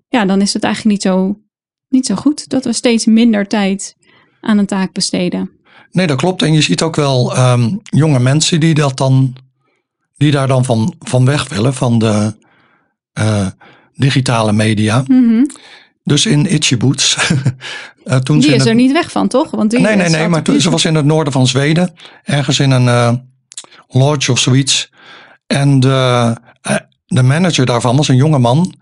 [0.09, 1.38] Ja, dan is het eigenlijk niet zo,
[1.92, 3.96] niet zo goed dat we steeds minder tijd
[4.40, 5.50] aan een taak besteden.
[5.90, 6.42] Nee, dat klopt.
[6.42, 9.37] En je ziet ook wel um, jonge mensen die dat dan,
[10.16, 12.35] die daar dan van, van weg willen, van de
[13.18, 13.46] uh,
[13.94, 15.05] digitale media.
[15.07, 15.46] Mm -hmm.
[16.05, 17.16] Dus in Itchy Boots.
[18.05, 18.66] uh, toen die is het...
[18.66, 19.50] er niet weg van, toch?
[19.50, 20.28] Want die nee, nee, nee.
[20.28, 21.94] Maar toen, ze was in het noorden van Zweden.
[22.22, 23.12] Ergens in een uh,
[23.88, 24.90] lodge of zoiets.
[25.46, 26.37] En de,
[27.07, 28.74] de manager daarvan was een jonge man.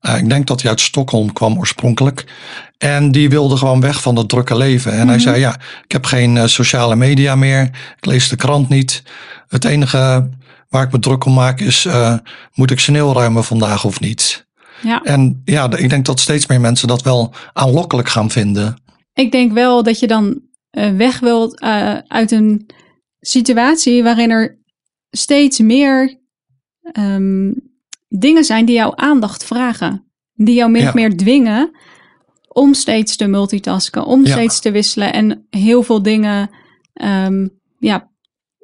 [0.00, 2.24] Ik denk dat hij uit Stockholm kwam oorspronkelijk.
[2.78, 4.90] En die wilde gewoon weg van dat drukke leven.
[4.90, 5.10] En mm -hmm.
[5.10, 7.62] hij zei, ja, ik heb geen sociale media meer.
[7.96, 9.02] Ik lees de krant niet.
[9.48, 10.28] Het enige
[10.68, 11.88] waar ik me druk om maak is,
[12.54, 14.46] moet ik sneeuw ruimen vandaag of niet?
[14.82, 15.02] Ja.
[15.02, 18.76] En ja, ik denk dat steeds meer mensen dat wel aanlokkelijk gaan vinden.
[19.12, 20.40] Ik denk wel dat je dan
[20.96, 22.66] weg wilt uh, uit een
[23.20, 24.58] situatie waarin er
[25.10, 26.18] steeds meer
[26.98, 27.54] um,
[28.08, 30.06] dingen zijn die jouw aandacht vragen.
[30.34, 30.94] Die jou min of ja.
[30.94, 31.70] meer dwingen
[32.48, 34.30] om steeds te multitasken, om ja.
[34.30, 36.50] steeds te wisselen en heel veel dingen,
[36.94, 38.10] um, ja,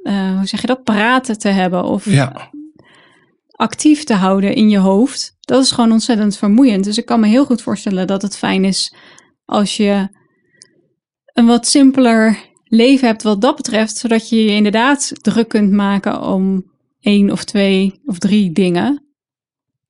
[0.03, 2.51] uh, hoe zeg je dat, praten te hebben of ja.
[3.51, 6.85] actief te houden in je hoofd dat is gewoon ontzettend vermoeiend.
[6.85, 8.95] Dus ik kan me heel goed voorstellen dat het fijn is
[9.45, 10.09] als je
[11.25, 16.23] een wat simpeler leven hebt wat dat betreft, zodat je je inderdaad druk kunt maken
[16.23, 19.04] om één of twee of drie dingen.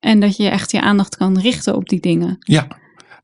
[0.04, 2.36] En dat je echt je aandacht kan richten op die dingen.
[2.38, 2.66] Ja,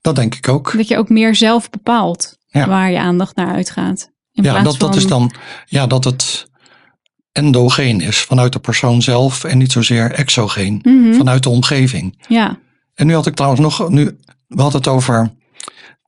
[0.00, 0.72] dat denk ik ook.
[0.76, 2.68] Dat je ook meer zelf bepaalt ja.
[2.68, 4.10] waar je aandacht naar uitgaat.
[4.32, 4.86] In ja, dat, van...
[4.86, 5.32] dat is dan
[5.66, 6.50] ja, dat het
[7.32, 10.94] endogeen is vanuit de persoon zelf en niet zozeer exogeen Mhm.
[10.94, 11.14] mm -hmm.
[11.14, 12.24] vanuit de omgeving.
[12.28, 12.58] Ja.
[12.94, 14.04] En nu had ik trouwens nog, nu,
[14.46, 15.30] we hadden het over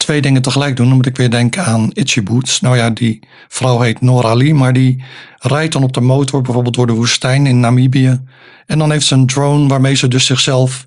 [0.02, 0.86] twee dingen tegelijk doen.
[0.86, 2.60] Dan moet ik weer denken aan Itchy Boots.
[2.60, 5.04] Nou ja, die vrouw heet Nora Lee, maar die
[5.38, 8.20] rijdt dan op de motor bijvoorbeeld door de woestijn in Namibië.
[8.66, 10.86] En dan heeft ze een drone waarmee ze dus zichzelf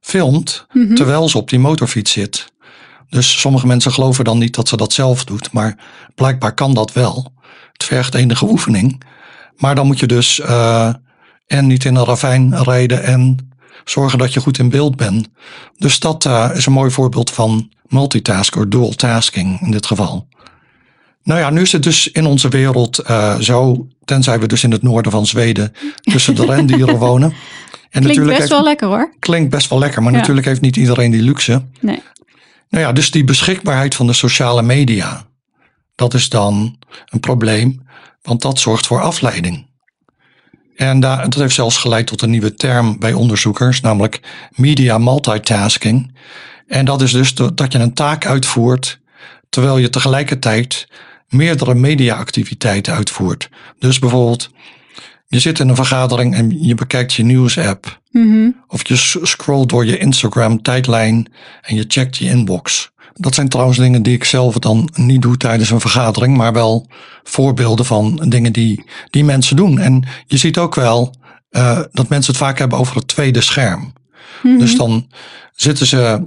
[0.00, 0.94] filmt mm -hmm.
[0.94, 2.52] terwijl ze op die motorfiets zit.
[3.08, 5.78] Dus sommige mensen geloven dan niet dat ze dat zelf doet, maar
[6.14, 7.32] blijkbaar kan dat wel.
[7.72, 9.02] Het vergt enige oefening.
[9.56, 10.94] Maar dan moet je dus uh,
[11.46, 13.53] en niet in een ravijn rijden en
[13.84, 15.28] zorgen dat je goed in beeld bent.
[15.76, 20.28] Dus dat uh, is een mooi voorbeeld van multitask of dual tasking in dit geval.
[21.22, 24.70] Nou ja, nu is het dus in onze wereld uh, zo, tenzij we dus in
[24.70, 27.28] het noorden van Zweden tussen de rendieren wonen.
[27.30, 27.34] En
[27.90, 29.14] klinkt natuurlijk best heeft, wel lekker hoor.
[29.18, 30.18] Klinkt best wel lekker, maar Ja.
[30.18, 31.64] natuurlijk heeft niet iedereen die luxe.
[31.80, 32.02] Nee.
[32.68, 35.26] Nou ja, dus die beschikbaarheid van de sociale media,
[35.94, 37.86] dat is dan een probleem,
[38.22, 39.66] want dat zorgt voor afleiding.
[40.76, 44.20] En daar, dat heeft zelfs geleid tot een nieuwe term bij onderzoekers, namelijk
[44.54, 46.14] media multitasking.
[46.66, 49.00] En dat is dus dat je een taak uitvoert
[49.48, 50.88] terwijl je tegelijkertijd
[51.28, 53.48] meerdere mediaactiviteiten uitvoert.
[53.78, 54.50] Dus bijvoorbeeld,
[55.26, 58.00] je zit in een vergadering en je bekijkt je nieuwsapp.
[58.10, 58.48] Mhm.
[58.66, 61.32] Of je s- scrolt door je Instagram tijdlijn
[61.62, 62.90] en je checkt je inbox.
[63.14, 66.86] Dat zijn trouwens dingen die ik zelf dan niet doe tijdens een vergadering, maar wel
[67.22, 69.78] voorbeelden van dingen die, die mensen doen.
[69.78, 71.14] En je ziet ook wel
[71.50, 73.92] uh, dat mensen het vaak hebben over het tweede scherm.
[74.42, 74.58] Mhm.
[74.58, 75.08] Dus dan
[75.54, 76.26] zitten ze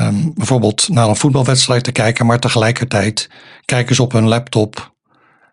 [0.00, 3.30] um, bijvoorbeeld naar een voetbalwedstrijd te kijken, maar tegelijkertijd
[3.64, 4.94] kijken ze op hun laptop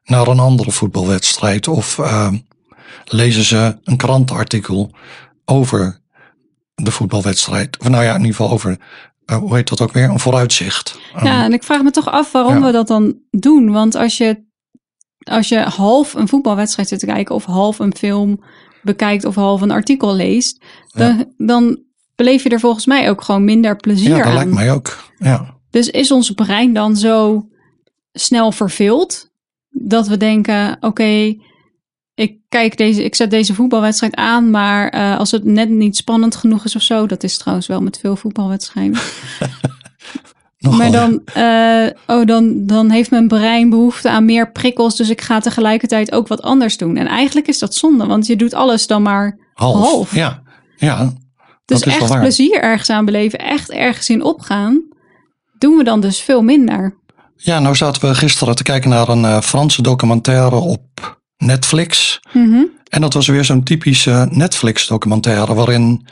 [0.04, 2.32] naar een andere voetbalwedstrijd of uh,
[3.06, 4.92] lezen ze een krantenartikel
[5.46, 6.02] over
[6.76, 7.78] de voetbalwedstrijd.
[7.80, 8.78] Of nou ja, in ieder geval over,
[9.36, 11.00] hoe heet dat ook weer, een vooruitzicht.
[11.24, 12.66] Ja, en ik vraag me toch af waarom ja.
[12.66, 13.72] we dat dan doen.
[13.72, 14.46] Want als je,
[15.24, 18.44] als je half een voetbalwedstrijd zit te kijken of half een film
[18.82, 20.64] bekijkt of half een artikel leest,
[20.94, 21.80] dan, dan
[22.16, 24.34] beleef je er volgens mij ook gewoon minder plezier ja, dat aan.
[24.34, 24.98] lijkt mij ook.
[25.18, 25.56] Ja.
[25.70, 27.48] Dus is ons brein dan zo
[28.14, 29.32] snel verveeld
[29.70, 31.36] dat we denken: oké,
[32.18, 36.36] ik kijk deze, ik zet deze voetbalwedstrijd aan, maar uh, als het net niet spannend
[36.36, 39.00] genoeg is of zo, dat is trouwens wel met veel voetbalwedstrijden.
[40.58, 45.22] Maar dan, uh, oh, dan, dan heeft mijn brein behoefte aan meer prikkels, dus ik
[45.22, 46.98] ga tegelijkertijd ook wat anders doen.
[46.98, 49.90] En eigenlijk is dat zonde, want je doet alles dan maar half.
[49.90, 50.16] half.
[50.16, 50.42] Ja,
[50.78, 51.14] ja, Dus
[51.66, 52.20] dat is wel echt waar.
[52.20, 54.84] plezier ergens aan beleven, echt ergens in opgaan,
[55.58, 56.98] doen we dan dus veel minder.
[57.36, 62.20] Ja, nou zaten we gisteren te kijken naar een eh, Franse documentaire op Netflix.
[62.34, 62.62] Mhm.
[62.90, 66.08] En dat was weer zo'n typische Netflix-documentaire waarin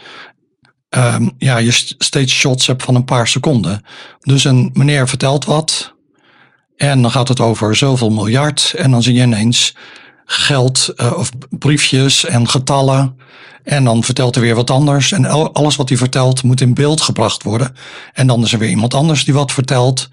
[0.90, 3.82] ehm, ja, je st- steeds shots hebt van een paar seconden.
[4.20, 5.94] Dus een meneer vertelt wat
[6.78, 9.76] en dan gaat het over zoveel miljard en dan zie je ineens
[10.26, 13.18] geld eh, of briefjes en getallen.
[13.64, 15.12] En dan vertelt hij weer wat anders.
[15.12, 17.76] En al- alles wat hij vertelt moet in beeld gebracht worden.
[18.14, 20.10] En dan is er weer iemand anders die wat vertelt.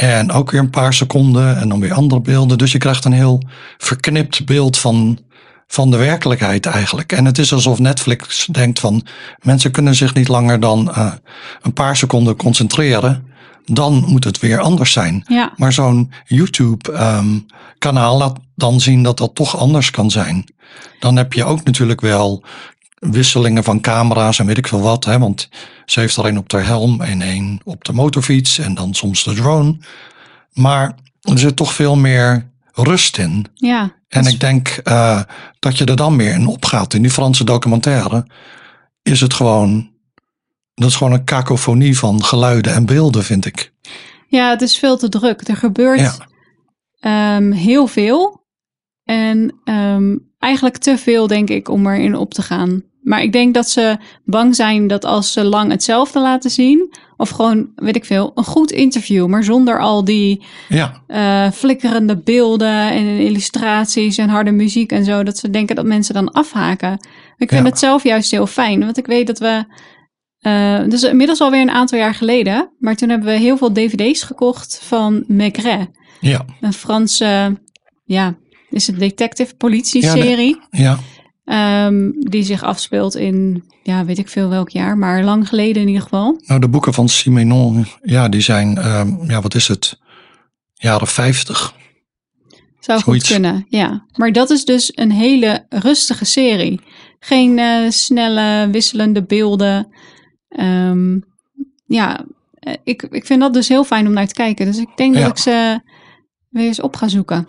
[0.00, 2.58] En ook weer een paar seconden en dan weer andere beelden.
[2.58, 3.42] Dus je krijgt een heel
[3.78, 5.18] verknipt beeld van,
[5.66, 7.12] van de werkelijkheid eigenlijk.
[7.12, 9.06] En het is alsof Netflix denkt van
[9.42, 11.12] mensen kunnen zich niet langer dan eh,
[11.62, 13.26] een paar seconden concentreren.
[13.64, 15.24] Dan moet het weer anders zijn.
[15.26, 20.44] Ja, Maar zo'n YouTube-kanaal laat dan zien dat dat toch anders kan zijn.
[21.00, 22.44] Dan heb je ook natuurlijk wel
[22.98, 25.04] wisselingen van camera's en weet ik veel wat.
[25.04, 25.18] Hè?
[25.18, 25.48] Want
[25.84, 29.24] ze heeft er een op de helm en een op de motorfiets en dan soms
[29.24, 29.76] de drone.
[30.52, 33.46] Maar er zit toch veel meer rust in.
[33.54, 33.96] ja.
[34.08, 35.22] En ik denk eh,
[35.58, 36.94] dat je er dan meer in opgaat.
[36.94, 38.26] In die Franse documentaire
[39.02, 39.90] is het gewoon.
[40.74, 43.72] Dat is gewoon een kakofonie van geluiden en beelden, vind ik.
[44.28, 45.48] Ja, het is veel te druk.
[45.48, 46.16] Er gebeurt Ja.
[47.00, 48.46] ehm, heel veel.
[49.04, 52.82] En ehm, eigenlijk te veel, denk ik, om erin op te gaan.
[53.02, 57.28] Maar ik denk dat ze bang zijn dat als ze lang hetzelfde laten zien, of
[57.30, 62.90] gewoon, weet ik veel, een goed interview, maar zonder al die Ja, eh, flikkerende beelden
[62.90, 66.92] en illustraties en harde muziek en zo, dat ze denken dat mensen dan afhaken.
[67.36, 67.68] Ik vind Ja.
[67.68, 69.64] het zelf juist heel fijn, want ik weet dat we,
[70.88, 74.80] dus inmiddels alweer een aantal jaar geleden, maar toen hebben we heel veel dvd's gekocht
[74.82, 75.88] van Maigret,
[76.20, 77.60] ja, een Franse,
[78.04, 78.36] ja,
[78.70, 80.98] is het detective politie-serie, ja.
[81.44, 85.88] ehm, die zich afspeelt in, ja, weet ik veel welk jaar, maar lang geleden in
[85.88, 86.40] ieder geval.
[86.46, 89.98] Nou, de boeken van Simenon, ja, die zijn, ehm, ja, wat is het?
[90.74, 91.74] Jaren 50.
[92.80, 93.26] Zou Zoiets.
[93.28, 94.06] goed kunnen, ja.
[94.16, 96.80] Maar dat is dus een hele rustige serie.
[97.20, 99.88] Geen eh, snelle, wisselende beelden.
[100.48, 101.18] Ehm,
[101.86, 104.66] ja, eh, ik, ik vind dat dus heel fijn om naar te kijken.
[104.66, 105.20] Dus ik denk Ja.
[105.20, 105.80] dat ik ze
[106.48, 107.48] weer eens op ga zoeken.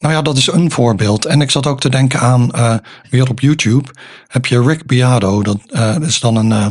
[0.00, 1.24] Nou ja, dat is een voorbeeld.
[1.24, 2.74] En ik zat ook te denken aan, eh,
[3.10, 3.88] weer op YouTube,
[4.26, 5.42] heb je Rick Beato.
[5.42, 6.66] Dat, eh, is dan een, eh,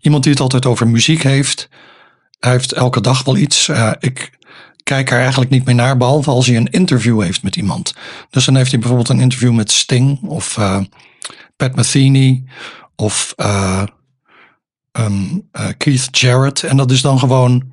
[0.00, 1.68] iemand die het altijd over muziek heeft.
[2.38, 3.70] Hij heeft elke dag wel iets.
[3.98, 4.38] Ik
[4.82, 7.94] kijk er eigenlijk niet meer naar, behalve als hij een interview heeft met iemand.
[8.30, 10.58] Dus dan heeft hij bijvoorbeeld een interview met Sting of
[11.60, 12.44] Pat Metheny
[12.96, 13.82] of eh,
[14.92, 16.62] ehm, eh, Keith Jarrett.
[16.62, 17.72] En dat is dan gewoon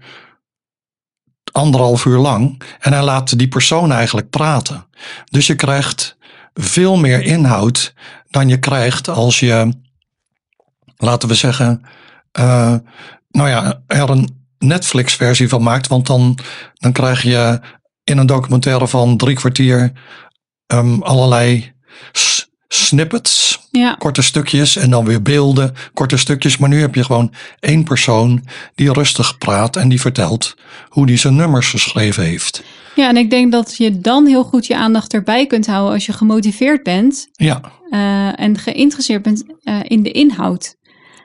[1.52, 2.62] anderhalf uur lang.
[2.80, 4.86] En hij laat die persoon eigenlijk praten.
[5.26, 6.18] Dus je krijgt
[6.54, 7.94] veel meer inhoud
[8.30, 9.74] dan je krijgt als je,
[10.98, 11.82] laten we zeggen,
[12.32, 12.76] eh,
[13.30, 15.88] nou ja, er een Netflix-versie van maakt.
[15.88, 16.38] Want dan,
[16.74, 17.60] dan krijg je
[18.04, 19.92] in een documentaire van drie kwartier
[20.68, 21.74] ehm, allerlei
[22.68, 26.58] snippets, Ja, korte stukjes en dan weer beelden, korte stukjes.
[26.58, 28.44] Maar nu heb je gewoon één persoon
[28.76, 30.56] die rustig praat en die vertelt
[30.90, 32.64] hoe die zijn nummers geschreven heeft.
[32.96, 36.06] ja, en ik denk dat je dan heel goed je aandacht erbij kunt houden als
[36.06, 40.76] je gemotiveerd bent Ja, eh, en geïnteresseerd bent eh, in de inhoud.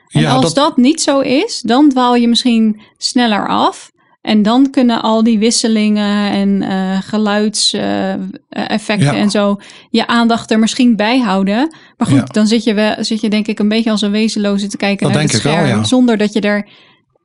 [0.09, 0.77] En Ja, als dat- dat...
[0.77, 3.91] niet zo is, dan dwaal je misschien sneller af.
[4.23, 9.15] En dan kunnen al die wisselingen en eh geluidseffecten Ja.
[9.15, 9.59] en zo
[9.89, 11.75] je aandacht er misschien bij houden.
[11.97, 12.23] Maar goed, Ja.
[12.23, 15.05] dan zit je, wel, zit je denk ik een beetje als een wezenloze te kijken
[15.05, 15.67] Dat naar het wel, scherm.
[15.67, 15.83] ja.
[15.83, 16.67] Zonder dat je er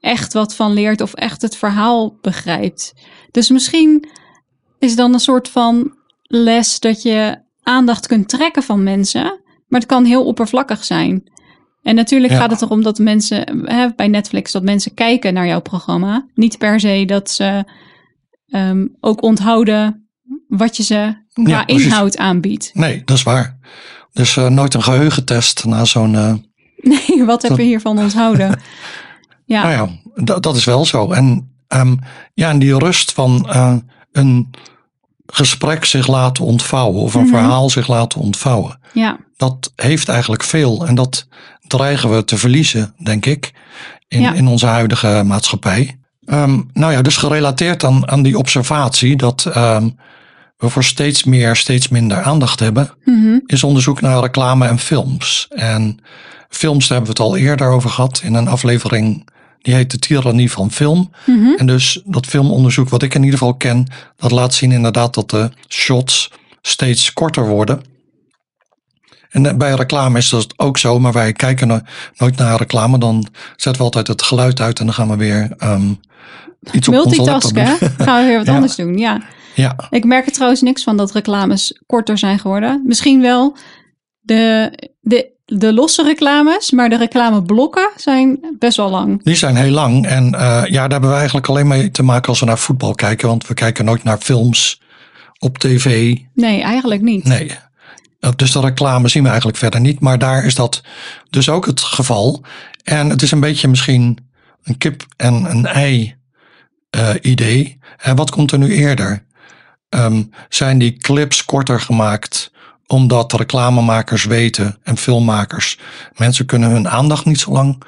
[0.00, 2.94] echt wat van leert of echt het verhaal begrijpt.
[3.30, 4.08] Dus misschien
[4.78, 9.40] is dan een soort van les dat je aandacht kunt trekken van mensen.
[9.68, 11.30] Maar het kan heel oppervlakkig zijn.
[11.82, 12.38] En natuurlijk Ja.
[12.38, 16.26] gaat het erom dat mensen, hè, bij Netflix, dat mensen kijken naar jouw programma.
[16.34, 17.64] Niet per se dat ze
[18.48, 20.08] ehm, ook onthouden
[20.48, 22.70] wat je ze qua Ja, inhoud aanbiedt.
[22.74, 23.58] nee, dat is waar.
[24.12, 26.14] Dus eh, nooit een geheugentest na zo'n.
[26.14, 26.34] eh,
[27.08, 28.60] Nee, wat heb je hiervan onthouden?
[29.44, 31.12] Ja, Nou ja, dat, dat is wel zo.
[31.12, 31.96] En, ehm,
[32.34, 33.76] ja, en die rust van eh,
[34.12, 34.50] een
[35.26, 37.30] gesprek zich laten ontvouwen of een Mhm.
[37.30, 38.78] verhaal zich laten ontvouwen.
[38.92, 41.28] ja, Dat heeft eigenlijk veel en dat
[41.68, 43.52] dreigen we te verliezen, denk ik,
[44.08, 44.32] in, Ja.
[44.32, 45.98] in onze huidige maatschappij.
[46.26, 49.88] Ehm, nou ja, dus gerelateerd aan, aan die observatie dat ehm,
[50.56, 55.46] we voor steeds meer, steeds minder aandacht hebben, mhm, is onderzoek naar reclame en films.
[55.50, 55.98] En
[56.48, 59.28] films, daar hebben we het al eerder over gehad in een aflevering
[59.62, 61.10] die heet De Tyrannie van Film.
[61.26, 61.54] mhm.
[61.56, 65.30] En dus dat filmonderzoek wat ik in ieder geval ken, dat laat zien inderdaad dat
[65.30, 66.30] de shots
[66.62, 67.82] steeds korter worden.
[69.30, 71.80] En eh, bij reclame is dat ook zo, maar wij kijken no-
[72.16, 72.98] nooit naar reclame.
[72.98, 73.26] Dan
[73.56, 75.90] zetten we altijd het geluid uit en dan gaan we weer ehm,
[76.72, 78.04] iets op onze laptop Multitasken, hè?
[78.04, 78.54] Gaan we weer wat Ja.
[78.54, 79.22] anders doen, ja.
[79.54, 82.82] Ja, Ik merk er trouwens niks van dat reclames korter zijn geworden.
[82.86, 83.56] Misschien wel
[84.20, 89.22] de, de, de losse reclames, maar de reclameblokken zijn best wel lang.
[89.24, 90.06] die zijn heel lang.
[90.06, 92.94] En eh, ja, daar hebben we eigenlijk alleen mee te maken als we naar voetbal
[92.94, 93.28] kijken.
[93.28, 94.80] Want we kijken nooit naar films
[95.38, 96.16] op tv.
[96.34, 97.24] Nee, eigenlijk niet.
[97.24, 97.50] Nee.
[98.36, 100.00] Dus de reclame zien we eigenlijk verder niet.
[100.00, 100.82] Maar daar is dat
[101.30, 102.42] dus ook het geval.
[102.82, 104.18] En het is een beetje misschien
[104.62, 106.16] een kip en een ei
[106.90, 107.78] eh, idee.
[107.96, 109.24] En wat komt er nu eerder?
[109.88, 112.50] Ehm, zijn die clips korter gemaakt
[112.86, 115.78] omdat reclamemakers weten en filmmakers,
[116.16, 117.82] mensen kunnen hun aandacht niet zo lang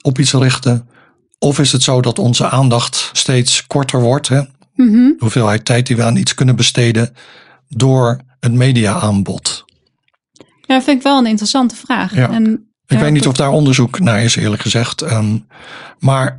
[0.00, 0.88] op iets richten?
[1.38, 4.28] Of is het zo dat onze aandacht steeds korter wordt?
[4.28, 4.40] Hè?
[4.74, 4.92] Mhm.
[4.92, 7.14] de hoeveelheid tijd die we aan iets kunnen besteden
[7.68, 9.64] door het mediaaanbod.
[10.60, 12.14] Ja, vind ik wel een interessante vraag.
[12.14, 12.30] Ja.
[12.30, 15.02] En, Ik weet niet of daar onderzoek naar is, eerlijk gezegd.
[15.02, 15.38] Ehm,
[15.98, 16.38] maar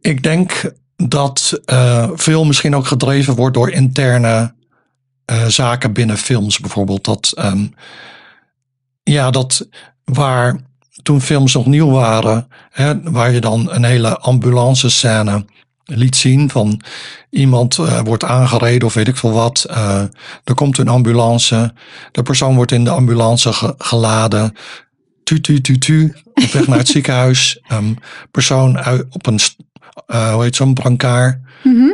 [0.00, 4.54] ik denk dat eh, veel misschien ook gedreven wordt door interne
[5.24, 6.58] eh, zaken binnen films.
[6.58, 7.66] Bijvoorbeeld dat, ehm,
[9.02, 9.68] ja, dat
[10.04, 10.60] waar
[11.02, 15.44] toen films nog nieuw waren, hè, waar je dan een hele ambulance scène
[15.96, 16.80] liet zien van
[17.30, 19.64] iemand eh, wordt aangereden of weet ik veel wat.
[19.68, 20.02] Eh,
[20.44, 21.74] er komt een ambulance,
[22.12, 24.56] de persoon wordt in de ambulance ge- geladen.
[25.24, 27.60] Tu, tu, tu, tu, op weg naar het ziekenhuis.
[27.68, 27.94] Ehm,
[28.30, 29.38] persoon uit, op een,
[30.06, 31.88] eh, hoe heet zo'n brancard, Mhm.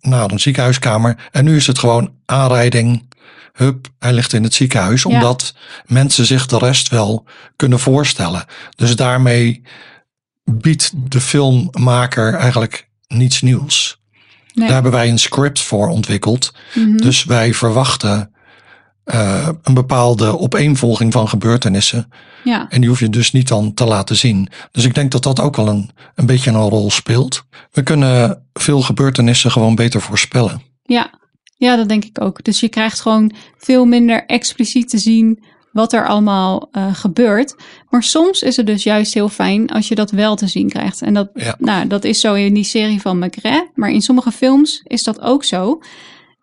[0.00, 1.28] naar een ziekenhuiskamer.
[1.32, 3.08] En nu is het gewoon aanrijding.
[3.52, 5.02] Hup, hij ligt in het ziekenhuis.
[5.02, 5.10] Ja.
[5.10, 5.54] Omdat
[5.86, 7.24] mensen zich de rest wel
[7.56, 8.44] kunnen voorstellen.
[8.76, 9.62] Dus daarmee
[10.44, 14.00] biedt de filmmaker eigenlijk niets nieuws.
[14.54, 14.64] Nee.
[14.64, 16.52] Daar hebben wij een script voor ontwikkeld.
[16.74, 16.96] Mhm.
[16.96, 18.30] Dus wij verwachten
[19.04, 22.08] eh, een bepaalde opeenvolging van gebeurtenissen.
[22.44, 24.48] Ja, En die hoef je dus niet dan te laten zien.
[24.70, 27.44] Dus ik denk dat dat ook wel een, een beetje een rol speelt.
[27.72, 30.62] We kunnen veel gebeurtenissen gewoon beter voorspellen.
[30.84, 31.10] ja.
[31.56, 32.44] ja, dat denk ik ook.
[32.44, 35.44] Dus je krijgt gewoon veel minder expliciet te zien
[35.76, 37.56] wat er allemaal eh, gebeurt.
[37.90, 41.02] Maar soms is het dus juist heel fijn als je dat wel te zien krijgt.
[41.02, 41.56] En dat, Ja.
[41.58, 43.70] nou, dat is zo in die serie van Maigret.
[43.74, 45.80] Maar in sommige films is dat ook zo.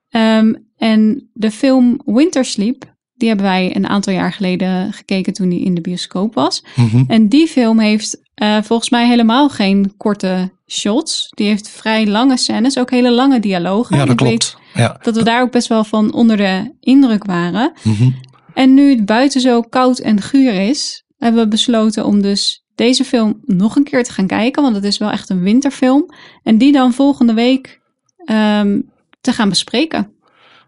[0.10, 5.50] Ehm, en de film Winter Sleep, die hebben wij een aantal jaar geleden gekeken toen
[5.50, 6.64] die in de bioscoop was.
[6.76, 7.04] Mhm.
[7.08, 11.28] En die film heeft eh, volgens mij helemaal geen korte shots.
[11.30, 13.98] Die heeft vrij lange scènes, ook hele lange dialogen.
[13.98, 14.58] Ja, dat klopt.
[14.74, 14.98] Ja.
[15.02, 17.72] dat we daar ook best wel van onder de indruk waren.
[17.84, 18.10] Mhm.
[18.54, 23.04] En nu het buiten zo koud en guur is, hebben we besloten om dus deze
[23.04, 24.64] film nog een keer te gaan kijken.
[24.64, 26.14] Want het is wel echt een winterfilm.
[26.44, 27.82] En die dan volgende week
[28.26, 28.80] ehm,
[29.22, 30.12] te gaan bespreken.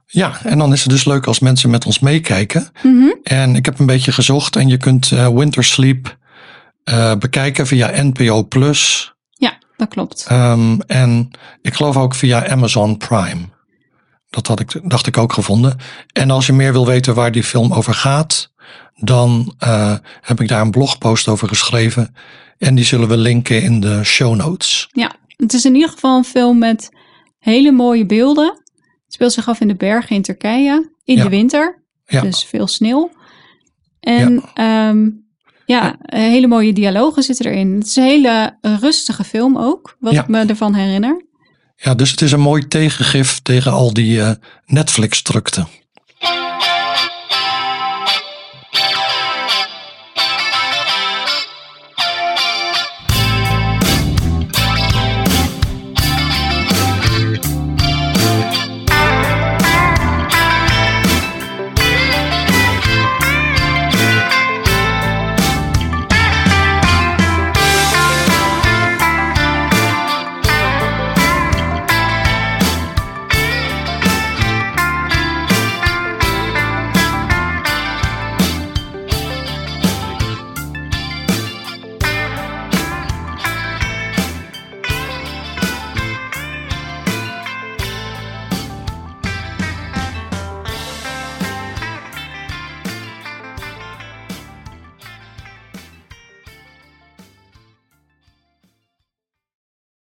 [0.08, 2.70] ja, en dan is het dus leuk als mensen met ons meekijken.
[2.84, 3.10] Mhm.
[3.24, 6.18] En ik heb een beetje gezocht en je kunt eh, Winter Sleep
[6.84, 9.14] eh, bekijken via NPO Plus.
[9.30, 10.26] Ja, dat klopt.
[10.28, 11.30] Ehm, en
[11.62, 13.54] ik geloof ook via Amazon Prime.
[14.36, 15.78] Dat had ik, dacht ik ook gevonden.
[16.14, 18.52] En als je meer wil weten waar die film over gaat,
[18.96, 22.16] dan eh, heb ik daar een blogpost over geschreven.
[22.58, 24.88] En die zullen we linken in de show notes.
[24.92, 26.90] Ja, het is in ieder geval een film met
[27.40, 28.46] hele mooie beelden.
[29.06, 31.24] Het speelt zich af in de bergen in Turkije in Ja.
[31.24, 31.84] de winter.
[32.06, 32.22] Ja.
[32.22, 33.12] Dus veel sneeuw.
[34.00, 34.94] En ja,
[35.66, 37.74] ja hele mooie dialogen zitten erin.
[37.74, 41.26] Het is een hele rustige film ook, wat ik me ervan herinner.
[41.76, 44.32] Ja, dus het is een mooi tegengif tegen al die eh,
[44.66, 45.68] Netflix-drukte.